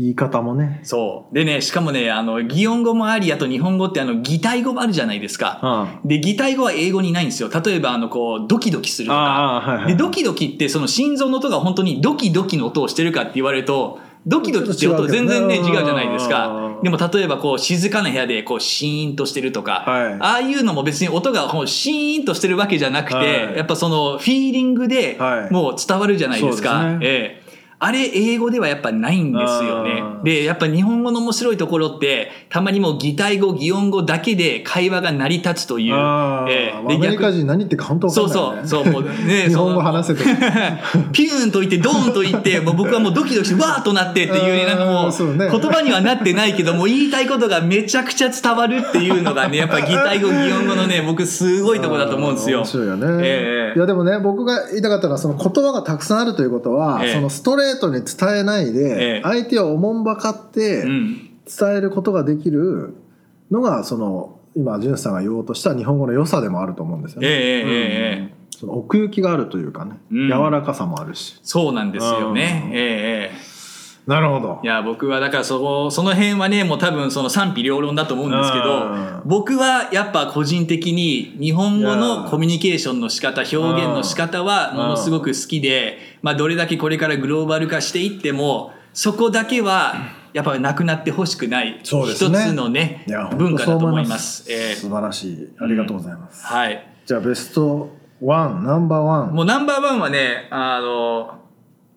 [0.00, 1.34] 言い方もね、そう。
[1.34, 5.90] でね、しかもね、あの、擬音語もあり、あと日本語ってあの、擬態語もあるじゃないですか。
[6.02, 7.50] うん、で、擬態語は英語にないんですよ。
[7.50, 9.20] 例えば、あの、こう、ドキドキするとか。
[9.20, 16.78] はいはいで、ドキドキって、その心臓の音が本当にドキドキの音をしてるかって言われると、ドキドキって音全然ね、違うじゃないですか。
[16.82, 26.80] でも、例えば、こう、静かな部屋で、こう、シーンとしてるとか、はいああいうのも別に音がこうシーンとしてるわけじゃなくて、はいやっぱその、フィーリングではいもう伝わるじゃないですか。
[26.82, 27.39] そうですねええ
[27.82, 30.02] あれ英語ではやっぱないんですよね。
[30.22, 35.94] で、やっぱ日本語の面白いところって、たまにもう擬態語、擬音語だけで会話が成り立つという。
[35.94, 36.76] あーええ。
[36.76, 40.24] アメリカ人何言ってるか本当わかそうそう、そう、もうね、 日本語話せて。
[40.24, 40.36] る
[41.12, 45.48] ピューンと言って、ドーンと言って、も う僕はもうドキドキして、わーっとなってっていう、なんかもう、ね。
[45.50, 52.58] 言葉にはなってないけど、もう言いたいことがめちゃくちゃ伝わるっていうのがね、やっぱ擬態語、擬音語のね、 僕すごいところだと思うんですよ。
[52.58, 52.66] 面。
[52.66, 53.78] 白いよね、ええ。
[53.78, 57.14] いやでもね僕が言いたかったのはその言葉がたくさんあるということは、ええ。
[57.14, 61.26] そのストレートに伝えないえでえ相手をおもんばかってうん。
[61.58, 62.94] 伝えることができる
[63.50, 67.28] のがその今潤さんが言おうとした日本語の良さでもあると思うんですよね。
[67.28, 71.40] ええええええうんその奥行きがあるというかね、うん柔らかさもあるし。
[71.42, 72.64] そうなんですよね。
[72.66, 73.49] うんええええ
[74.10, 74.60] なるほど。
[74.64, 79.22] いや僕はだからそこその辺はねもう多分その賛否両論だと思うんですけどうん。
[79.24, 82.28] 僕はやっぱ個人的に日本語いのや。
[82.28, 89.94] コミュニケーションの仕方表現の仕方はものすごく好きで、まあ、どれだけこれからグローバル化していってもそこだけは
[90.32, 91.78] やっぱりなくなってほしくない。
[91.84, 94.18] 一つのねいや本当文化だと思いま。
[94.18, 94.50] す。
[94.50, 94.74] ええ。
[94.74, 95.48] 素晴らしい。
[95.60, 96.44] ありがとうございます。
[96.44, 96.84] はい。
[97.06, 97.90] じゃあベスト
[98.20, 99.34] ワンナンバーワン。
[99.34, 101.39] もうナンバーワンはね、あの、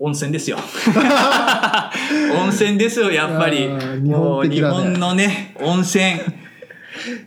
[0.04, 0.58] 温泉ですよ。
[2.38, 3.70] 温泉ですよ、やっぱり。
[4.04, 6.20] もう日本のね、温泉。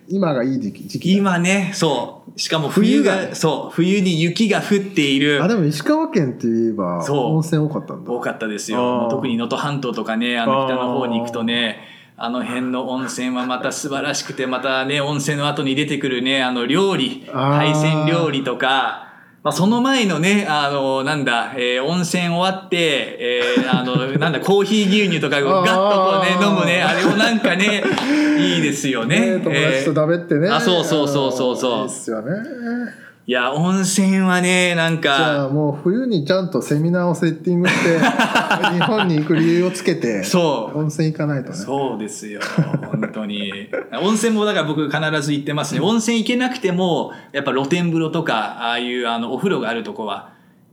[0.09, 2.39] 今がいい時期時期だ今ね、そう。
[2.39, 5.49] しかも冬が、冬がそう、冬に雪が降っているあ。
[5.49, 9.09] でも石川県って言えば温泉多かったんだ多かったですよ。
[9.11, 11.79] 特に能登半島とかね、あの北の方に行くとね、
[12.19, 19.06] あの辺の温泉はまた素晴らしくて、またね、温泉の後に出てくるね、あの料理、海鮮料理とか、
[19.47, 27.85] まあ、その前のね、あの、なんだ、えー温泉終わって、えーあの、 なんだ、コーヒー牛乳とかをガッとこうね、飲むね、あれもなんかね、
[28.41, 29.21] いいですよね。
[29.21, 30.57] ね友達と食べってね、えー。
[30.57, 31.79] あそうそうそうそうそう。
[31.79, 32.33] いいっすよね
[33.29, 37.99] いや、温泉はね、なんじゃか、あもう冬にちゃんとセミナーをセッティングして
[38.73, 40.79] 日本に行く理由をつけてそう。
[40.79, 42.41] 温泉行かないとねそうですよ、
[42.89, 43.53] 本当に。
[44.01, 45.81] 温泉もだから僕必ず行ってますね。
[45.81, 50.29] 温泉行けなくても、やっぱ露天風呂とか、ああいうあのお風呂があるとこは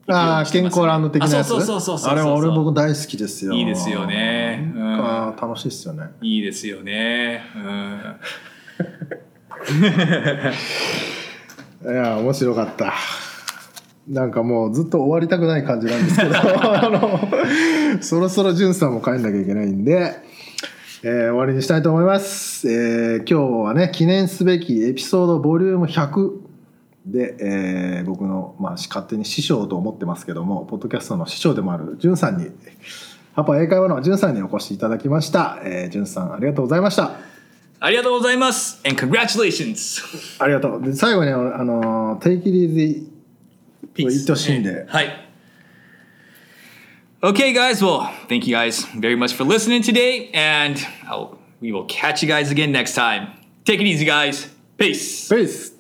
[0.07, 1.47] ああ健康ランド的なやつ？
[1.47, 7.41] あそうそうそうそうそうあれは俺僕大好きですよいいですよねうん楽しいですよねいいですよね。
[7.55, 7.99] うん。
[11.83, 12.93] いや面白かった
[14.07, 20.15] なんかもうずっと終わりたくない感じなんですけどあのそろそろんさんも帰んなきゃいけないんで、
[21.03, 26.39] えー終わりにしたいと思います、えー今日はね記念すべきエピソードボリューム100
[27.05, 32.47] で、えー僕の、まあ、勝手に師匠と思ってますけどもポッドキャストの師匠でもあるじゅんさんに
[33.35, 35.59] ハパ英会話のじゅんさんにお越しいただきました。
[35.63, 37.32] えー、さんありがとうございました。
[37.82, 38.80] ありがとうございます。
[38.84, 40.02] And congratulations!
[40.42, 40.82] ありがとう。
[40.82, 43.06] で最後にあのあの Take it easy
[43.94, 44.84] 言ってほしいんで。
[44.88, 45.28] はい。
[47.20, 47.82] Okay, guys.
[47.82, 52.28] Well, thank you guys very much for listening today, and I'll, we will catch you
[52.28, 53.32] guys again next time.
[53.64, 54.48] Take it easy, guys.
[54.76, 55.28] Peace.
[55.28, 55.71] ペ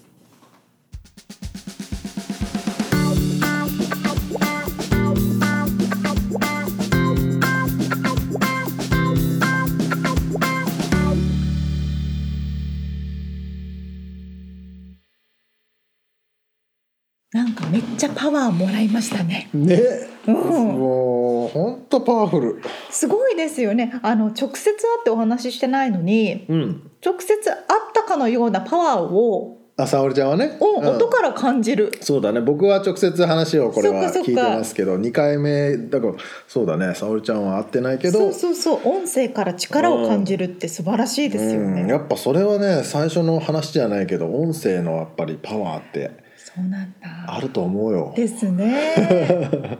[17.33, 19.49] なんかめっちゃパワーもらいましたね。
[19.53, 19.81] ね、
[20.27, 22.61] うんもう本当パワフル。
[22.91, 23.99] すごいですよね。
[24.03, 26.91] あの直接会ってお話ししてないのに、うん。
[27.03, 30.57] 直接会ったかのようなパワーを、あ沙織ちゃんはね。
[30.59, 31.91] をうん音から感じる。
[32.01, 36.13] そうだね僕は直接話をこれは聞いてますけど2回目だから
[36.47, 41.87] そうだね沙織ちゃんは会ってないけどそうそうそう、音声から力を感じるって素晴らしいですようん、ね。
[41.87, 46.22] やっぱそれはね最初の話じゃないけど音声のやっぱりパワーって
[46.55, 47.25] そうなんだ。
[47.27, 48.13] あると思うよ。
[48.15, 49.79] ですね。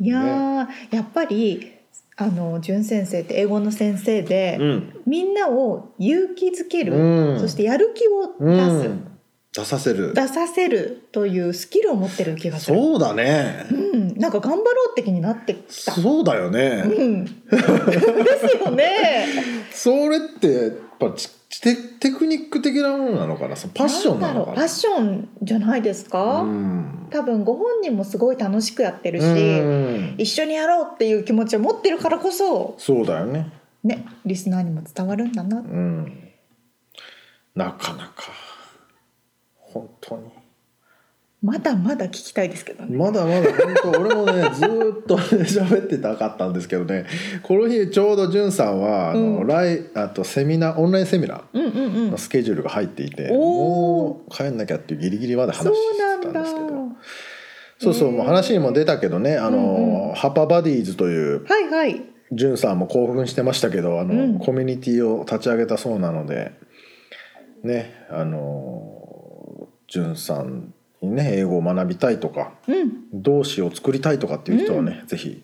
[0.00, 1.72] いやー、やっぱり
[2.16, 9.18] あの純先生って英語の先生で、うんみんなを勇気づける、うんそしてやる気をう出す、ん、
[9.52, 12.76] 出させる出させるというスキルを持ってる気がする。
[12.76, 15.92] そうだねうん、なんか頑張ろうって気になってきた。
[15.92, 19.26] そうだよね、うん、 ですよね。
[19.72, 21.28] それってやっぱち
[21.60, 23.56] テテクニック的なものなのかな？
[23.56, 24.56] そのパッションなのかな？
[24.56, 26.40] パッションじゃないですか？
[26.40, 27.08] うん。
[27.10, 30.14] 多分ご本人もすごい楽しくやってるし、うん。
[30.18, 33.52] 一緒にやろうっていう気持ちを持ってるからこそそうだよね。
[33.84, 35.58] ねリスナーにも伝わるんだな。
[35.58, 36.30] うん。
[37.54, 38.32] なかなか。
[39.56, 40.30] 本当に
[41.42, 42.96] まだまだ聞きたいですけどね。
[42.96, 47.04] まだまだ本当俺もねずーっとね喋ってたかったんですけどね。
[47.42, 49.46] この日ちょうどじゅんさんはあの、うん。
[49.48, 52.10] ライあとセミナーオンラインセミナーうんうんうん。
[52.12, 52.18] の。
[52.18, 53.38] スケジュールが入っていて、おー。
[53.38, 56.66] もう帰んなきゃっていうギリギリまで話してたんですけど。
[57.80, 60.14] そうそうもう話にも出たけどねあの、うんうん。
[60.14, 62.00] ハパバディーズというはいはい。
[62.30, 64.38] じゅんさんも興奮してましたけどあの、うん。
[64.38, 66.52] コミュニティを立ち上げたそうなので
[67.64, 75.42] ねあのじゅんさんにね英語を学びたいとかうん、動詞を作りたいとかっていう人はね、ぜひ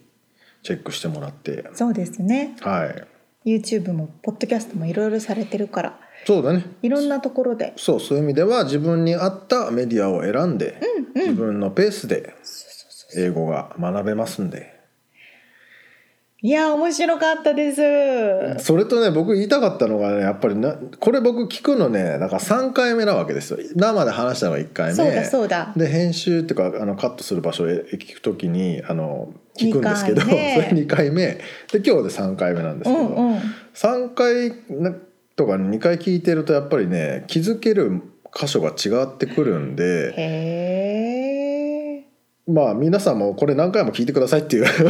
[0.63, 1.69] チェックしてもらって。
[1.75, 2.57] そうですね。
[2.61, 3.07] はい。
[3.45, 6.65] YouTube もポッドキャストもいろいろされてるから、そうだね。
[6.83, 7.73] いろんなところで。
[7.77, 12.35] そうそういう意味では自分に合ったメディアを選んで、うん自分のペースで
[13.17, 14.78] 英語が学べますんで
[16.41, 18.65] いや面白かったです。
[18.65, 25.73] それとね僕言いたかったのがねやっぱりなこれ僕聞くのねだから3回目なわけですよ生で話したのが1回目そうだそうだ。
[25.77, 31.41] で編集っていうかあのカットする場所へ聞くときにあの聞くんですけど、二回目 それ2回目で
[31.73, 33.41] 今日で3回目なんですけど、うんうん。
[33.75, 34.95] 3回な
[35.35, 38.01] とか2回聞いてるとやっぱりね気づける
[38.33, 40.88] 箇所が違ってくるんでへえ。
[42.49, 44.83] まあ皆さんもこれ何回も聞いてくださいっていうです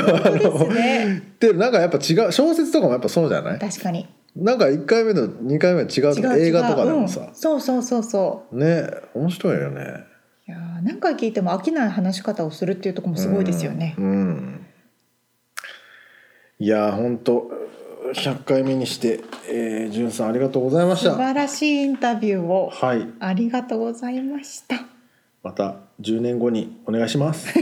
[0.69, 1.23] ね。
[1.41, 3.59] でなんかやっぱ違う小説とかもやっぱそうじゃない？
[3.59, 4.07] 確かに。
[4.37, 8.57] なんか1回目と2回目は違うと映画とかでもさうん、、そうそうそうそう。
[8.57, 9.83] ね面白いよね
[10.47, 13.97] いやー何回聞いても飽きない話し方をするっていうところもすごいですよね。
[13.99, 14.61] うん、うん
[16.61, 17.51] いや本当
[18.15, 24.98] 100回目にして、えー、じゅんさんありがとうございました素晴らしいインタビューをはいありがとうございました。
[25.43, 27.55] また10年後にお願いします。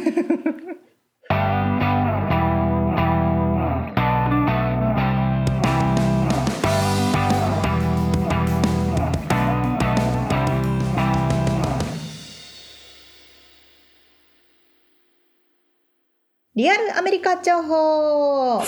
[16.57, 18.63] リアルアメリカ情報。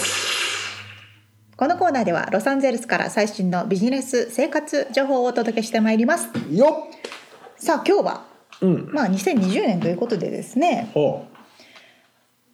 [1.56, 6.28] このコーナーではロサンゼルスから最新のビジネス生活情報をお届けしてまいります。
[6.52, 6.86] よ
[7.56, 8.27] さあ今日はっ
[8.60, 8.90] うん。
[8.92, 11.26] まあ2020年ということでですねほ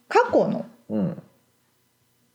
[0.07, 0.65] 過去の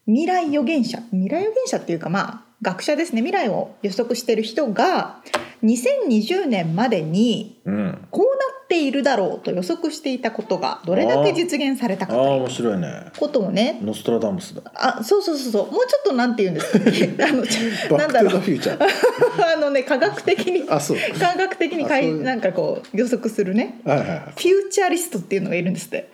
[0.07, 3.23] 未来予言者未来予言者っていうかまあ学者ですね。
[3.23, 5.23] 未来を予測している人が
[5.63, 8.07] 2020年までにうん。
[8.11, 12.41] こうなっているだろうと予測していたことがどれだけ実現されたああかという。
[12.43, 13.13] 面白いね。
[13.19, 13.81] ことをね。
[13.83, 14.63] ノストラダムスだ。
[14.77, 15.73] あそうそうそうそう。
[15.73, 16.79] もうちょっとなんて言うんですか。
[17.27, 18.33] あのなんだろう。
[18.33, 18.87] トゥ・ザ・フューチャー。
[19.55, 20.99] あのね科学的にあそう。
[21.19, 23.81] 科学的にかいなんかこう予測するね。
[23.85, 24.19] はいはいはい。
[24.21, 26.09] フューチャリストっていうのがいるんですって。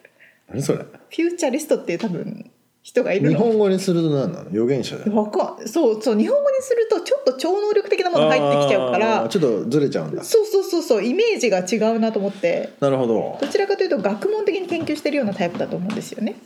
[0.49, 0.79] 何それ。
[0.79, 2.51] フューチャリストっていう多分
[2.87, 3.31] 人がいるの？
[3.31, 4.49] 日本語にすると何なの？
[4.51, 9.29] 預言者だよわかんそうそう日本語にするとちょっと超能力的なもの入ってきちゃうから。
[9.29, 10.23] ちょっとずれちゃうんだ。
[10.23, 12.75] そうそうそうそうイメージが違うなと思って。
[12.79, 13.39] なるほど。
[13.41, 16.37] どちらかというと学問的に研究してるようなタイプだと思うんですよね。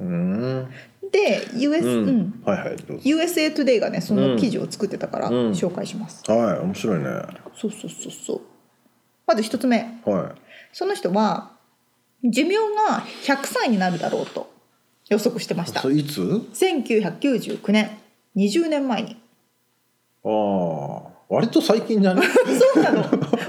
[0.00, 0.70] うーん。
[1.12, 2.18] で US、ううん。
[2.20, 2.42] ん。
[2.42, 3.02] はいはいどうぞ。
[3.04, 5.50] USA Today がねその記事を作ってたからうん。
[5.50, 6.22] 紹介します。
[6.30, 7.04] はい面白いね。
[7.54, 8.40] そうそうそうそう。
[9.26, 10.00] まず一つ目。
[10.06, 10.34] は
[10.72, 11.50] その人は
[12.24, 12.54] 寿命
[12.88, 14.53] が100歳になるだろうと
[15.08, 15.80] 予測してました。
[15.80, 17.90] いそれいつ？1999年。
[18.36, 19.16] 20年前に。
[20.24, 21.14] ああ。
[21.28, 22.22] 割と最近じゃね？
[22.74, 23.02] そうなの。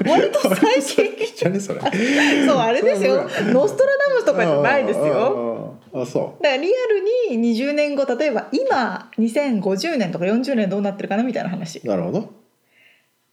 [0.07, 1.05] 割と最近。
[1.35, 1.79] じゃねそれ。
[2.47, 3.27] そうあれですよ。
[3.51, 5.75] ノストラダムスとかじゃないですよ。
[5.93, 11.79] あそだからリアルに20年後例えば今2050年とか40年どうなってるかなみたいな話。
[11.83, 12.29] うなるほど。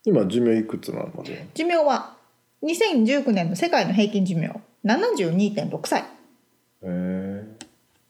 [0.05, 1.11] 今寿命いくつなの
[1.55, 2.15] 寿命は
[2.63, 4.51] 2019年の世界の平均寿命。
[4.85, 6.01] 72.6歳。
[6.03, 6.05] へ
[6.83, 7.32] え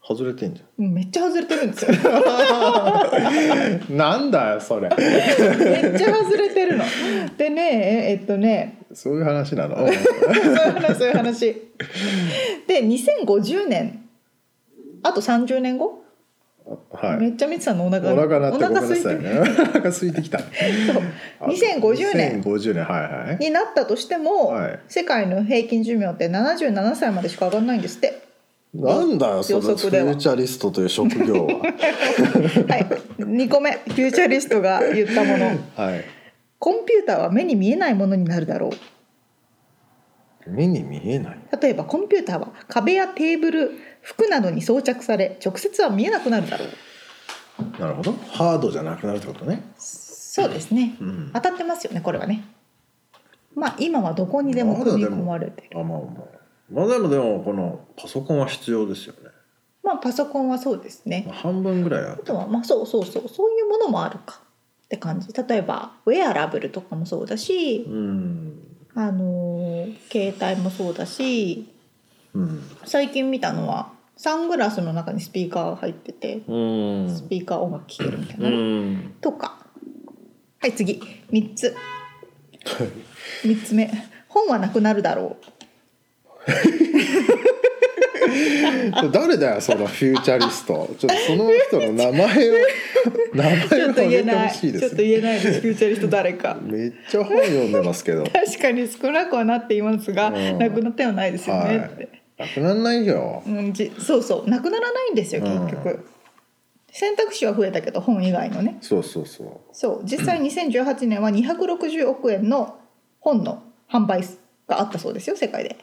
[0.05, 1.92] 外れてんじうんめっちゃ外れてるんですよ。
[1.92, 4.88] ゃ んなんだよそれ。
[4.88, 6.84] めっちゃ外れてるの。
[7.38, 8.78] でねえっとね。
[8.92, 9.76] そういう話なの？
[9.78, 9.94] そういう
[10.74, 11.46] 話そういう話。
[12.66, 14.00] で2050年
[15.05, 16.03] あと30年後、
[16.92, 17.18] はい。
[17.18, 17.86] めっちゃ見てたの？
[17.86, 20.38] お腹お腹鳴ってごめんな空いてさいねお腹空いてきた。
[20.40, 21.48] そう。
[21.48, 24.80] 2050年2050年はいはいになったとしても、はい。
[24.88, 28.21] 世界の平均寿命って77歳までしか上がらないんですって
[28.74, 31.58] なんだよそのフューチャリストという職業は。
[31.60, 31.68] は
[32.78, 32.86] い。
[33.18, 35.46] 2個目フューチャリストが言ったもの。
[35.76, 36.04] はい。
[36.58, 38.70] コンピューターは目に見えないものになるだろ
[40.46, 40.50] う。
[40.50, 41.38] 目に見えない？
[41.60, 47.80] 例えばコンピューターは壁やテーブル服などに装着され直接は見えなくなるだろう。
[47.80, 48.12] なるほど。
[48.30, 49.62] ハードじゃなくなるってことね。
[49.76, 50.96] そうですね。
[50.98, 51.30] うん。
[51.34, 52.42] 当たってますよねこれはね。
[53.54, 55.78] まあ今はどこにでも組み込まれてる。
[55.78, 56.41] あまあまあ
[56.72, 59.30] まあでもでもこのパソコンは必要ですよね、
[59.82, 61.24] まあパソコンはそうですね。
[61.26, 64.40] まあ、半分ぐらいああとはまあそうそうそうそういうものもあるか
[64.84, 65.32] って感じ。
[65.32, 68.58] 例えばウェアラブルとかもそうだしうん。
[68.94, 71.68] あのー携帯もそうだし
[72.34, 72.62] うん。
[72.84, 76.56] 最近見たのはサングラスの中にスピーカーが入っててう
[77.04, 77.14] ん。
[77.14, 79.14] スピーカー音楽聴けるみたいうな、ん。
[79.20, 79.66] とか。
[80.60, 81.02] はい次。
[81.30, 81.74] 3つ。
[83.44, 83.90] 3つ目。
[84.28, 85.36] 本はなくなるだろ
[89.12, 90.88] 誰だよそのフューチャリスト。
[90.99, 92.55] ちょっとその人の名前を
[93.34, 93.57] 名前を
[93.90, 96.59] 挙げてほしいですちょっと言えないですフューチャリスト誰か。
[96.62, 98.24] めっちゃ本読んでますけど。
[98.24, 100.59] 確かに少なくはなっていますが、うん。
[100.59, 103.43] なくなってはないですよねって、なくならないよ。
[103.47, 104.51] うん、じそうそう。
[104.51, 106.05] なくならないんですよ結局、
[106.90, 108.78] 選択肢は増えたけど本以外のね。
[108.80, 110.03] そうそうそそう。
[110.05, 112.76] 実際2018年は260億円の
[113.20, 114.22] 本の販売
[114.68, 115.76] があったそうですよ世界で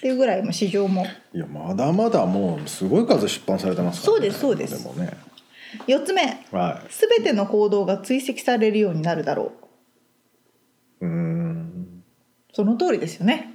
[0.00, 1.04] っていうぐらいも市場も。
[1.34, 4.82] ういやまだまだもうすごい数出版されてますから、ね、そうですそうです。
[4.82, 5.12] でもね。
[5.86, 6.22] 4つ目。
[6.50, 9.52] は全ての行動が追跡されるようになるだろ
[11.00, 11.04] う。
[11.04, 12.02] いうーん。
[12.54, 13.52] その通りですよね。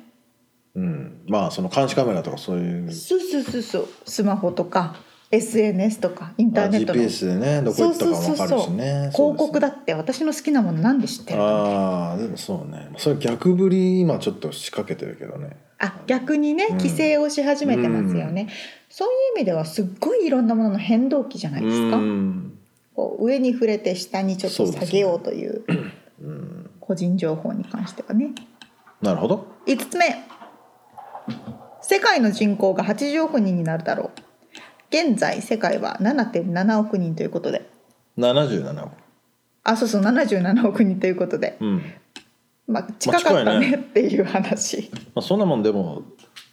[0.75, 1.23] うん。
[1.27, 2.91] まあその監視カメラとかそういう。
[2.93, 3.87] そうそうそうそう。
[4.05, 4.97] スマホとか
[5.35, 7.01] SNS とかインターネットの。
[7.01, 9.11] GPS でねどこ行ったかも分かるしね。
[9.13, 12.89] 広告だだって私の好きなものなんで知ってるのああでもそうね。
[12.97, 15.57] それ逆ぶり今ちょっと仕掛けてるけどね。
[15.79, 16.77] あ逆にねうん。
[16.77, 18.47] 規制をし始めてますよね、
[18.89, 22.57] そういう意味ではすっごいいろんなものの変動期じゃないですか、うん。
[22.95, 25.63] こう上に触れて下にちょっと下げようという
[26.21, 26.69] うん。
[26.79, 28.29] 個人情報に関してはね。
[29.01, 29.47] なるほど。
[29.65, 30.05] 5つ目。
[31.81, 34.24] 世界の人口が80億人になるだろう
[34.95, 37.69] 現在世界は7.7億人ということで。
[38.17, 38.93] 77億。
[39.65, 41.57] あそうそう77億人ということで。
[41.59, 41.83] うん。
[42.65, 43.75] まあ近かったねね。
[43.75, 46.03] っていう話、まあそんなもんでも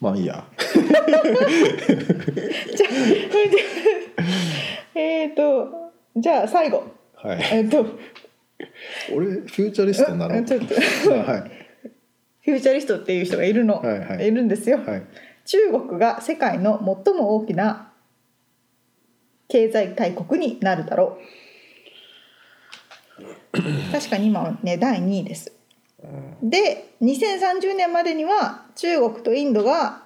[0.00, 0.44] まあいいや。
[0.58, 1.12] じゃあ
[4.98, 6.82] えっとじゃあ最後。
[7.14, 7.40] はい。
[7.52, 7.86] えっと。
[9.14, 10.42] 俺フューチャリストになろう。
[10.42, 10.74] ちょっと。
[10.74, 11.62] はい。
[12.40, 15.02] フューチャリストっていう人がいるの、はいはいるんですよ、はい。
[15.44, 17.91] 中国が世界の最も大きな
[19.52, 21.18] 経済大国になるだろ
[23.52, 23.92] う。
[23.92, 25.52] 確かに今はね第2位です。
[26.42, 30.04] で2030年までには中国とインドが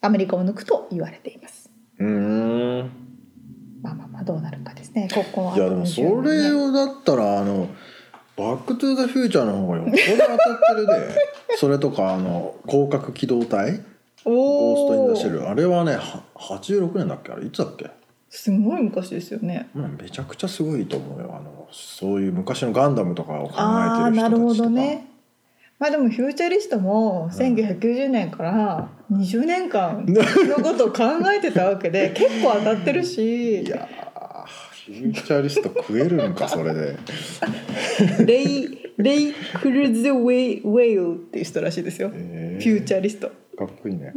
[0.00, 1.68] アメリカを抜くと言われています。
[1.98, 2.06] うー
[2.84, 2.90] ん。
[3.82, 5.06] まあまあまあどうなるかですね。
[5.12, 5.56] ここは。
[5.56, 7.68] いやでもそれをだったらあの
[8.34, 10.92] 「バック・トゥ・ザ・フューチャー」の方がよっぽど当たってるで。
[11.60, 13.82] それとかあの広角機動隊
[14.24, 15.48] ゴースト・イン・シェル。
[15.48, 17.32] あれはねは86年だっけ？
[17.32, 17.90] あれいつだっけ？
[18.28, 19.68] すごい昔ですよね。
[19.74, 21.34] まあめちゃくちゃすごいと思うよ。
[21.34, 24.30] あのそういう昔のガンダムとかを考ああえてる人たちとか。
[24.30, 25.06] なるほどね。
[25.78, 30.22] まあでもフューチャリストも1990年から20年間の
[30.56, 31.04] ことを考
[31.34, 33.62] えてたわけで 結構当たってるし。
[33.62, 34.10] いやー
[34.86, 36.96] フューチャリスト食えるんかそれで。
[38.26, 42.62] レイレイ・クルズ・ウェイウェイルっていう人らしいですよ、えー。
[42.62, 43.30] フューチャリスト、
[43.60, 44.14] かっこいいね。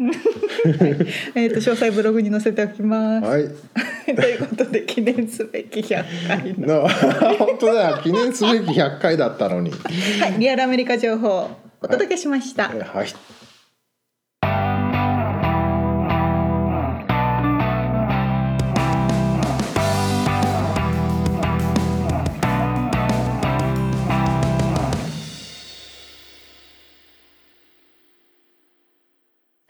[1.35, 3.43] えー、と詳細ブログに載せておきます、はい。
[4.15, 7.99] ということで記念すべき100回の、な本当だよ。
[8.01, 9.71] 記念すべき100回だったのに。
[9.71, 11.49] はい、リアルアメリカ情報を
[11.81, 13.07] お届けしました、えはい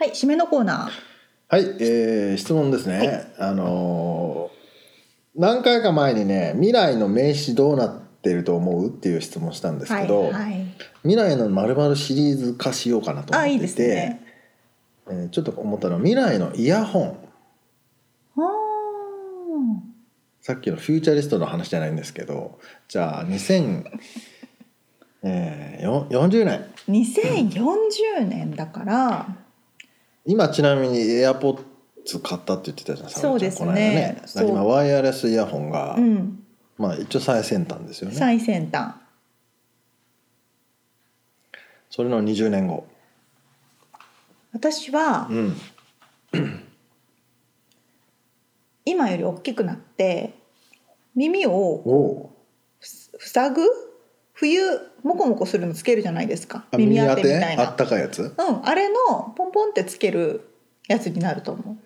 [0.03, 0.89] はい、締めのコーナ
[1.47, 10.65] はい、えー質問ですね、あのー何回か前にね未来の名詞どうなってると思うっていう質問したんでーはいすけど、はい
[11.03, 14.21] 未来のまるまるシリーズ化しようかなと思っていてあいいですね。
[15.07, 17.17] えーちょっと思ったのは未来のイヤホン。
[18.35, 18.41] あ
[20.41, 23.85] さっきのフューチャリストの話じゃないんですけどじゃあ2040
[25.23, 26.65] えーよ40年。
[26.89, 27.49] ー
[28.19, 29.37] 2040年だから
[30.25, 31.63] 今ちなみに AirPods
[32.21, 33.73] 買ったって言ってたじゃんそうですね。
[33.73, 34.21] ね。
[34.35, 36.43] 今ワイヤレスイヤホンが、うん。
[36.77, 38.15] まあ一応最先端ですよね。
[38.15, 38.95] 最先端。
[41.89, 42.87] それの20年後。
[44.53, 45.57] 私はうん。
[48.85, 50.33] 今より大きくなって
[51.15, 52.31] 耳を
[52.81, 53.61] 塞ぐ？
[54.33, 54.61] 冬
[55.03, 56.65] モコモコするのつけるじゃないですか。
[56.71, 57.63] あ耳当てみたいな。
[57.63, 58.21] あったかいやつ？
[58.21, 58.31] うん
[58.65, 60.49] あれのポンポンってつける
[60.87, 61.77] やつになると思う。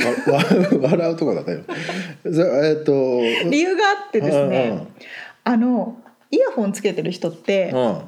[0.82, 1.60] 笑うとこだったよ。
[2.24, 4.86] そえっと理由があってですね、
[5.44, 5.96] あの
[6.30, 8.00] イヤホンつけてる人って、うん。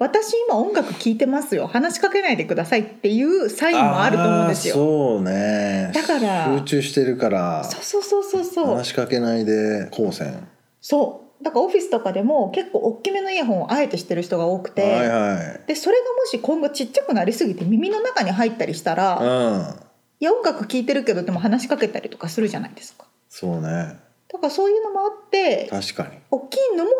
[0.00, 1.66] 私今音楽聴いてますよ。
[1.66, 4.74] 話しかけないでくださいっていうサインもあると思うんですよ。
[4.74, 5.90] そうね。
[5.92, 7.64] だから集中してるから。
[7.64, 8.66] そうそうそうそうそう。
[8.76, 10.46] 話しかけないで光線。
[10.80, 15.68] そうだからオフィスとかでも結構大きめのイヤホンをあえてしてる人が多くて、はいはい。
[15.68, 19.88] でそれがもし今後ちっちゃくなりすぎて耳の中に入ったりしたら、うん。
[20.20, 23.06] いや音楽聴いてるけどでも話しかけたりとかするじゃないですか。
[23.28, 23.98] そうね。
[24.30, 26.18] だからそういうのもあって確かに。
[26.30, 26.90] 大きいのも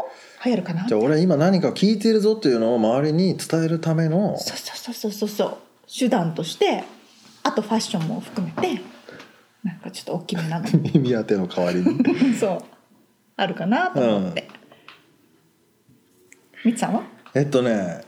[0.44, 0.86] 流行るかな。
[0.86, 5.56] じゃあ俺今何か聞いてるぞっていうのを周りに伝えるためのそうそうそうそうそう。
[5.92, 6.84] 手段として
[7.42, 8.80] あとファッションも含めて
[9.64, 10.68] なんかちょっと大きめなの。
[10.78, 12.34] 耳当ての代わりに。
[12.38, 12.77] そう
[13.38, 14.48] あるかなと思って、
[16.64, 17.02] みつさんは？
[17.34, 18.02] えっとね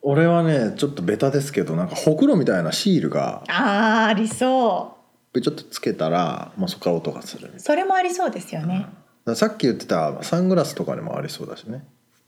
[0.00, 4.96] 俺はねちょっとベタですけどなんかほくろみたいなシールがあーありそ
[5.34, 7.46] ちょっとつけたらもうそこから音がする。
[7.46, 8.92] みたいうそれもありそうですよね、なだか
[9.26, 11.84] らさっき言ってたサングラスとかにもありそうだしね。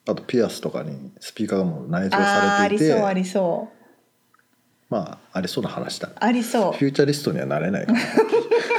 [0.09, 3.77] あとピアスとかにスピーカーがもう内蔵あーされていてありそうありそう。
[4.89, 6.11] まあありそうな話だ。
[6.17, 6.73] ありそう。
[6.73, 7.99] フューチャリストにはなれないから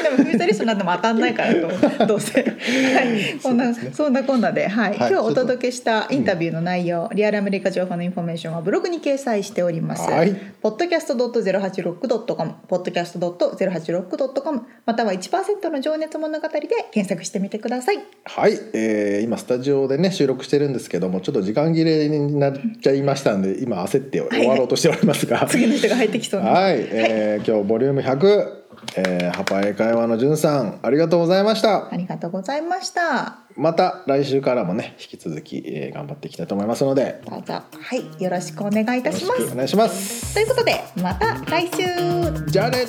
[0.10, 1.54] でもフューチャリストになっても当たんないから
[1.98, 4.98] とどうせ、 はい、こんなそ,、んなこんなで、はい。
[4.98, 5.12] はい。
[5.12, 10.10] 今日お届けしたインタビューの内容、リアルアメリカ情報のインフォメーションはブログに掲載しております。
[10.10, 10.36] はい。
[10.64, 16.60] podcast.086.com podcast.086.com または1%の情熱物語で
[16.92, 18.00] 検索してみてください。
[18.26, 26.52] はい、えー今スタジオでね収録してるんですけどもちょっと時間切れになっちゃいましたんで今焦って終わろうとしておりますが、次の人が入ってきそうな。
[26.52, 28.57] はい、えー今日ボリューム100、
[28.96, 33.40] えー、ハパ英会話のじゅんさんありがとうございましたありがとうございました。
[33.56, 37.64] また来週からもね引き続き、えー頑張っていきたいと思いますのでどうぞは
[37.96, 39.48] いよろしくお願いいたしします。
[39.48, 42.46] くお願いしますということでまた来週。
[42.52, 42.86] じゃあね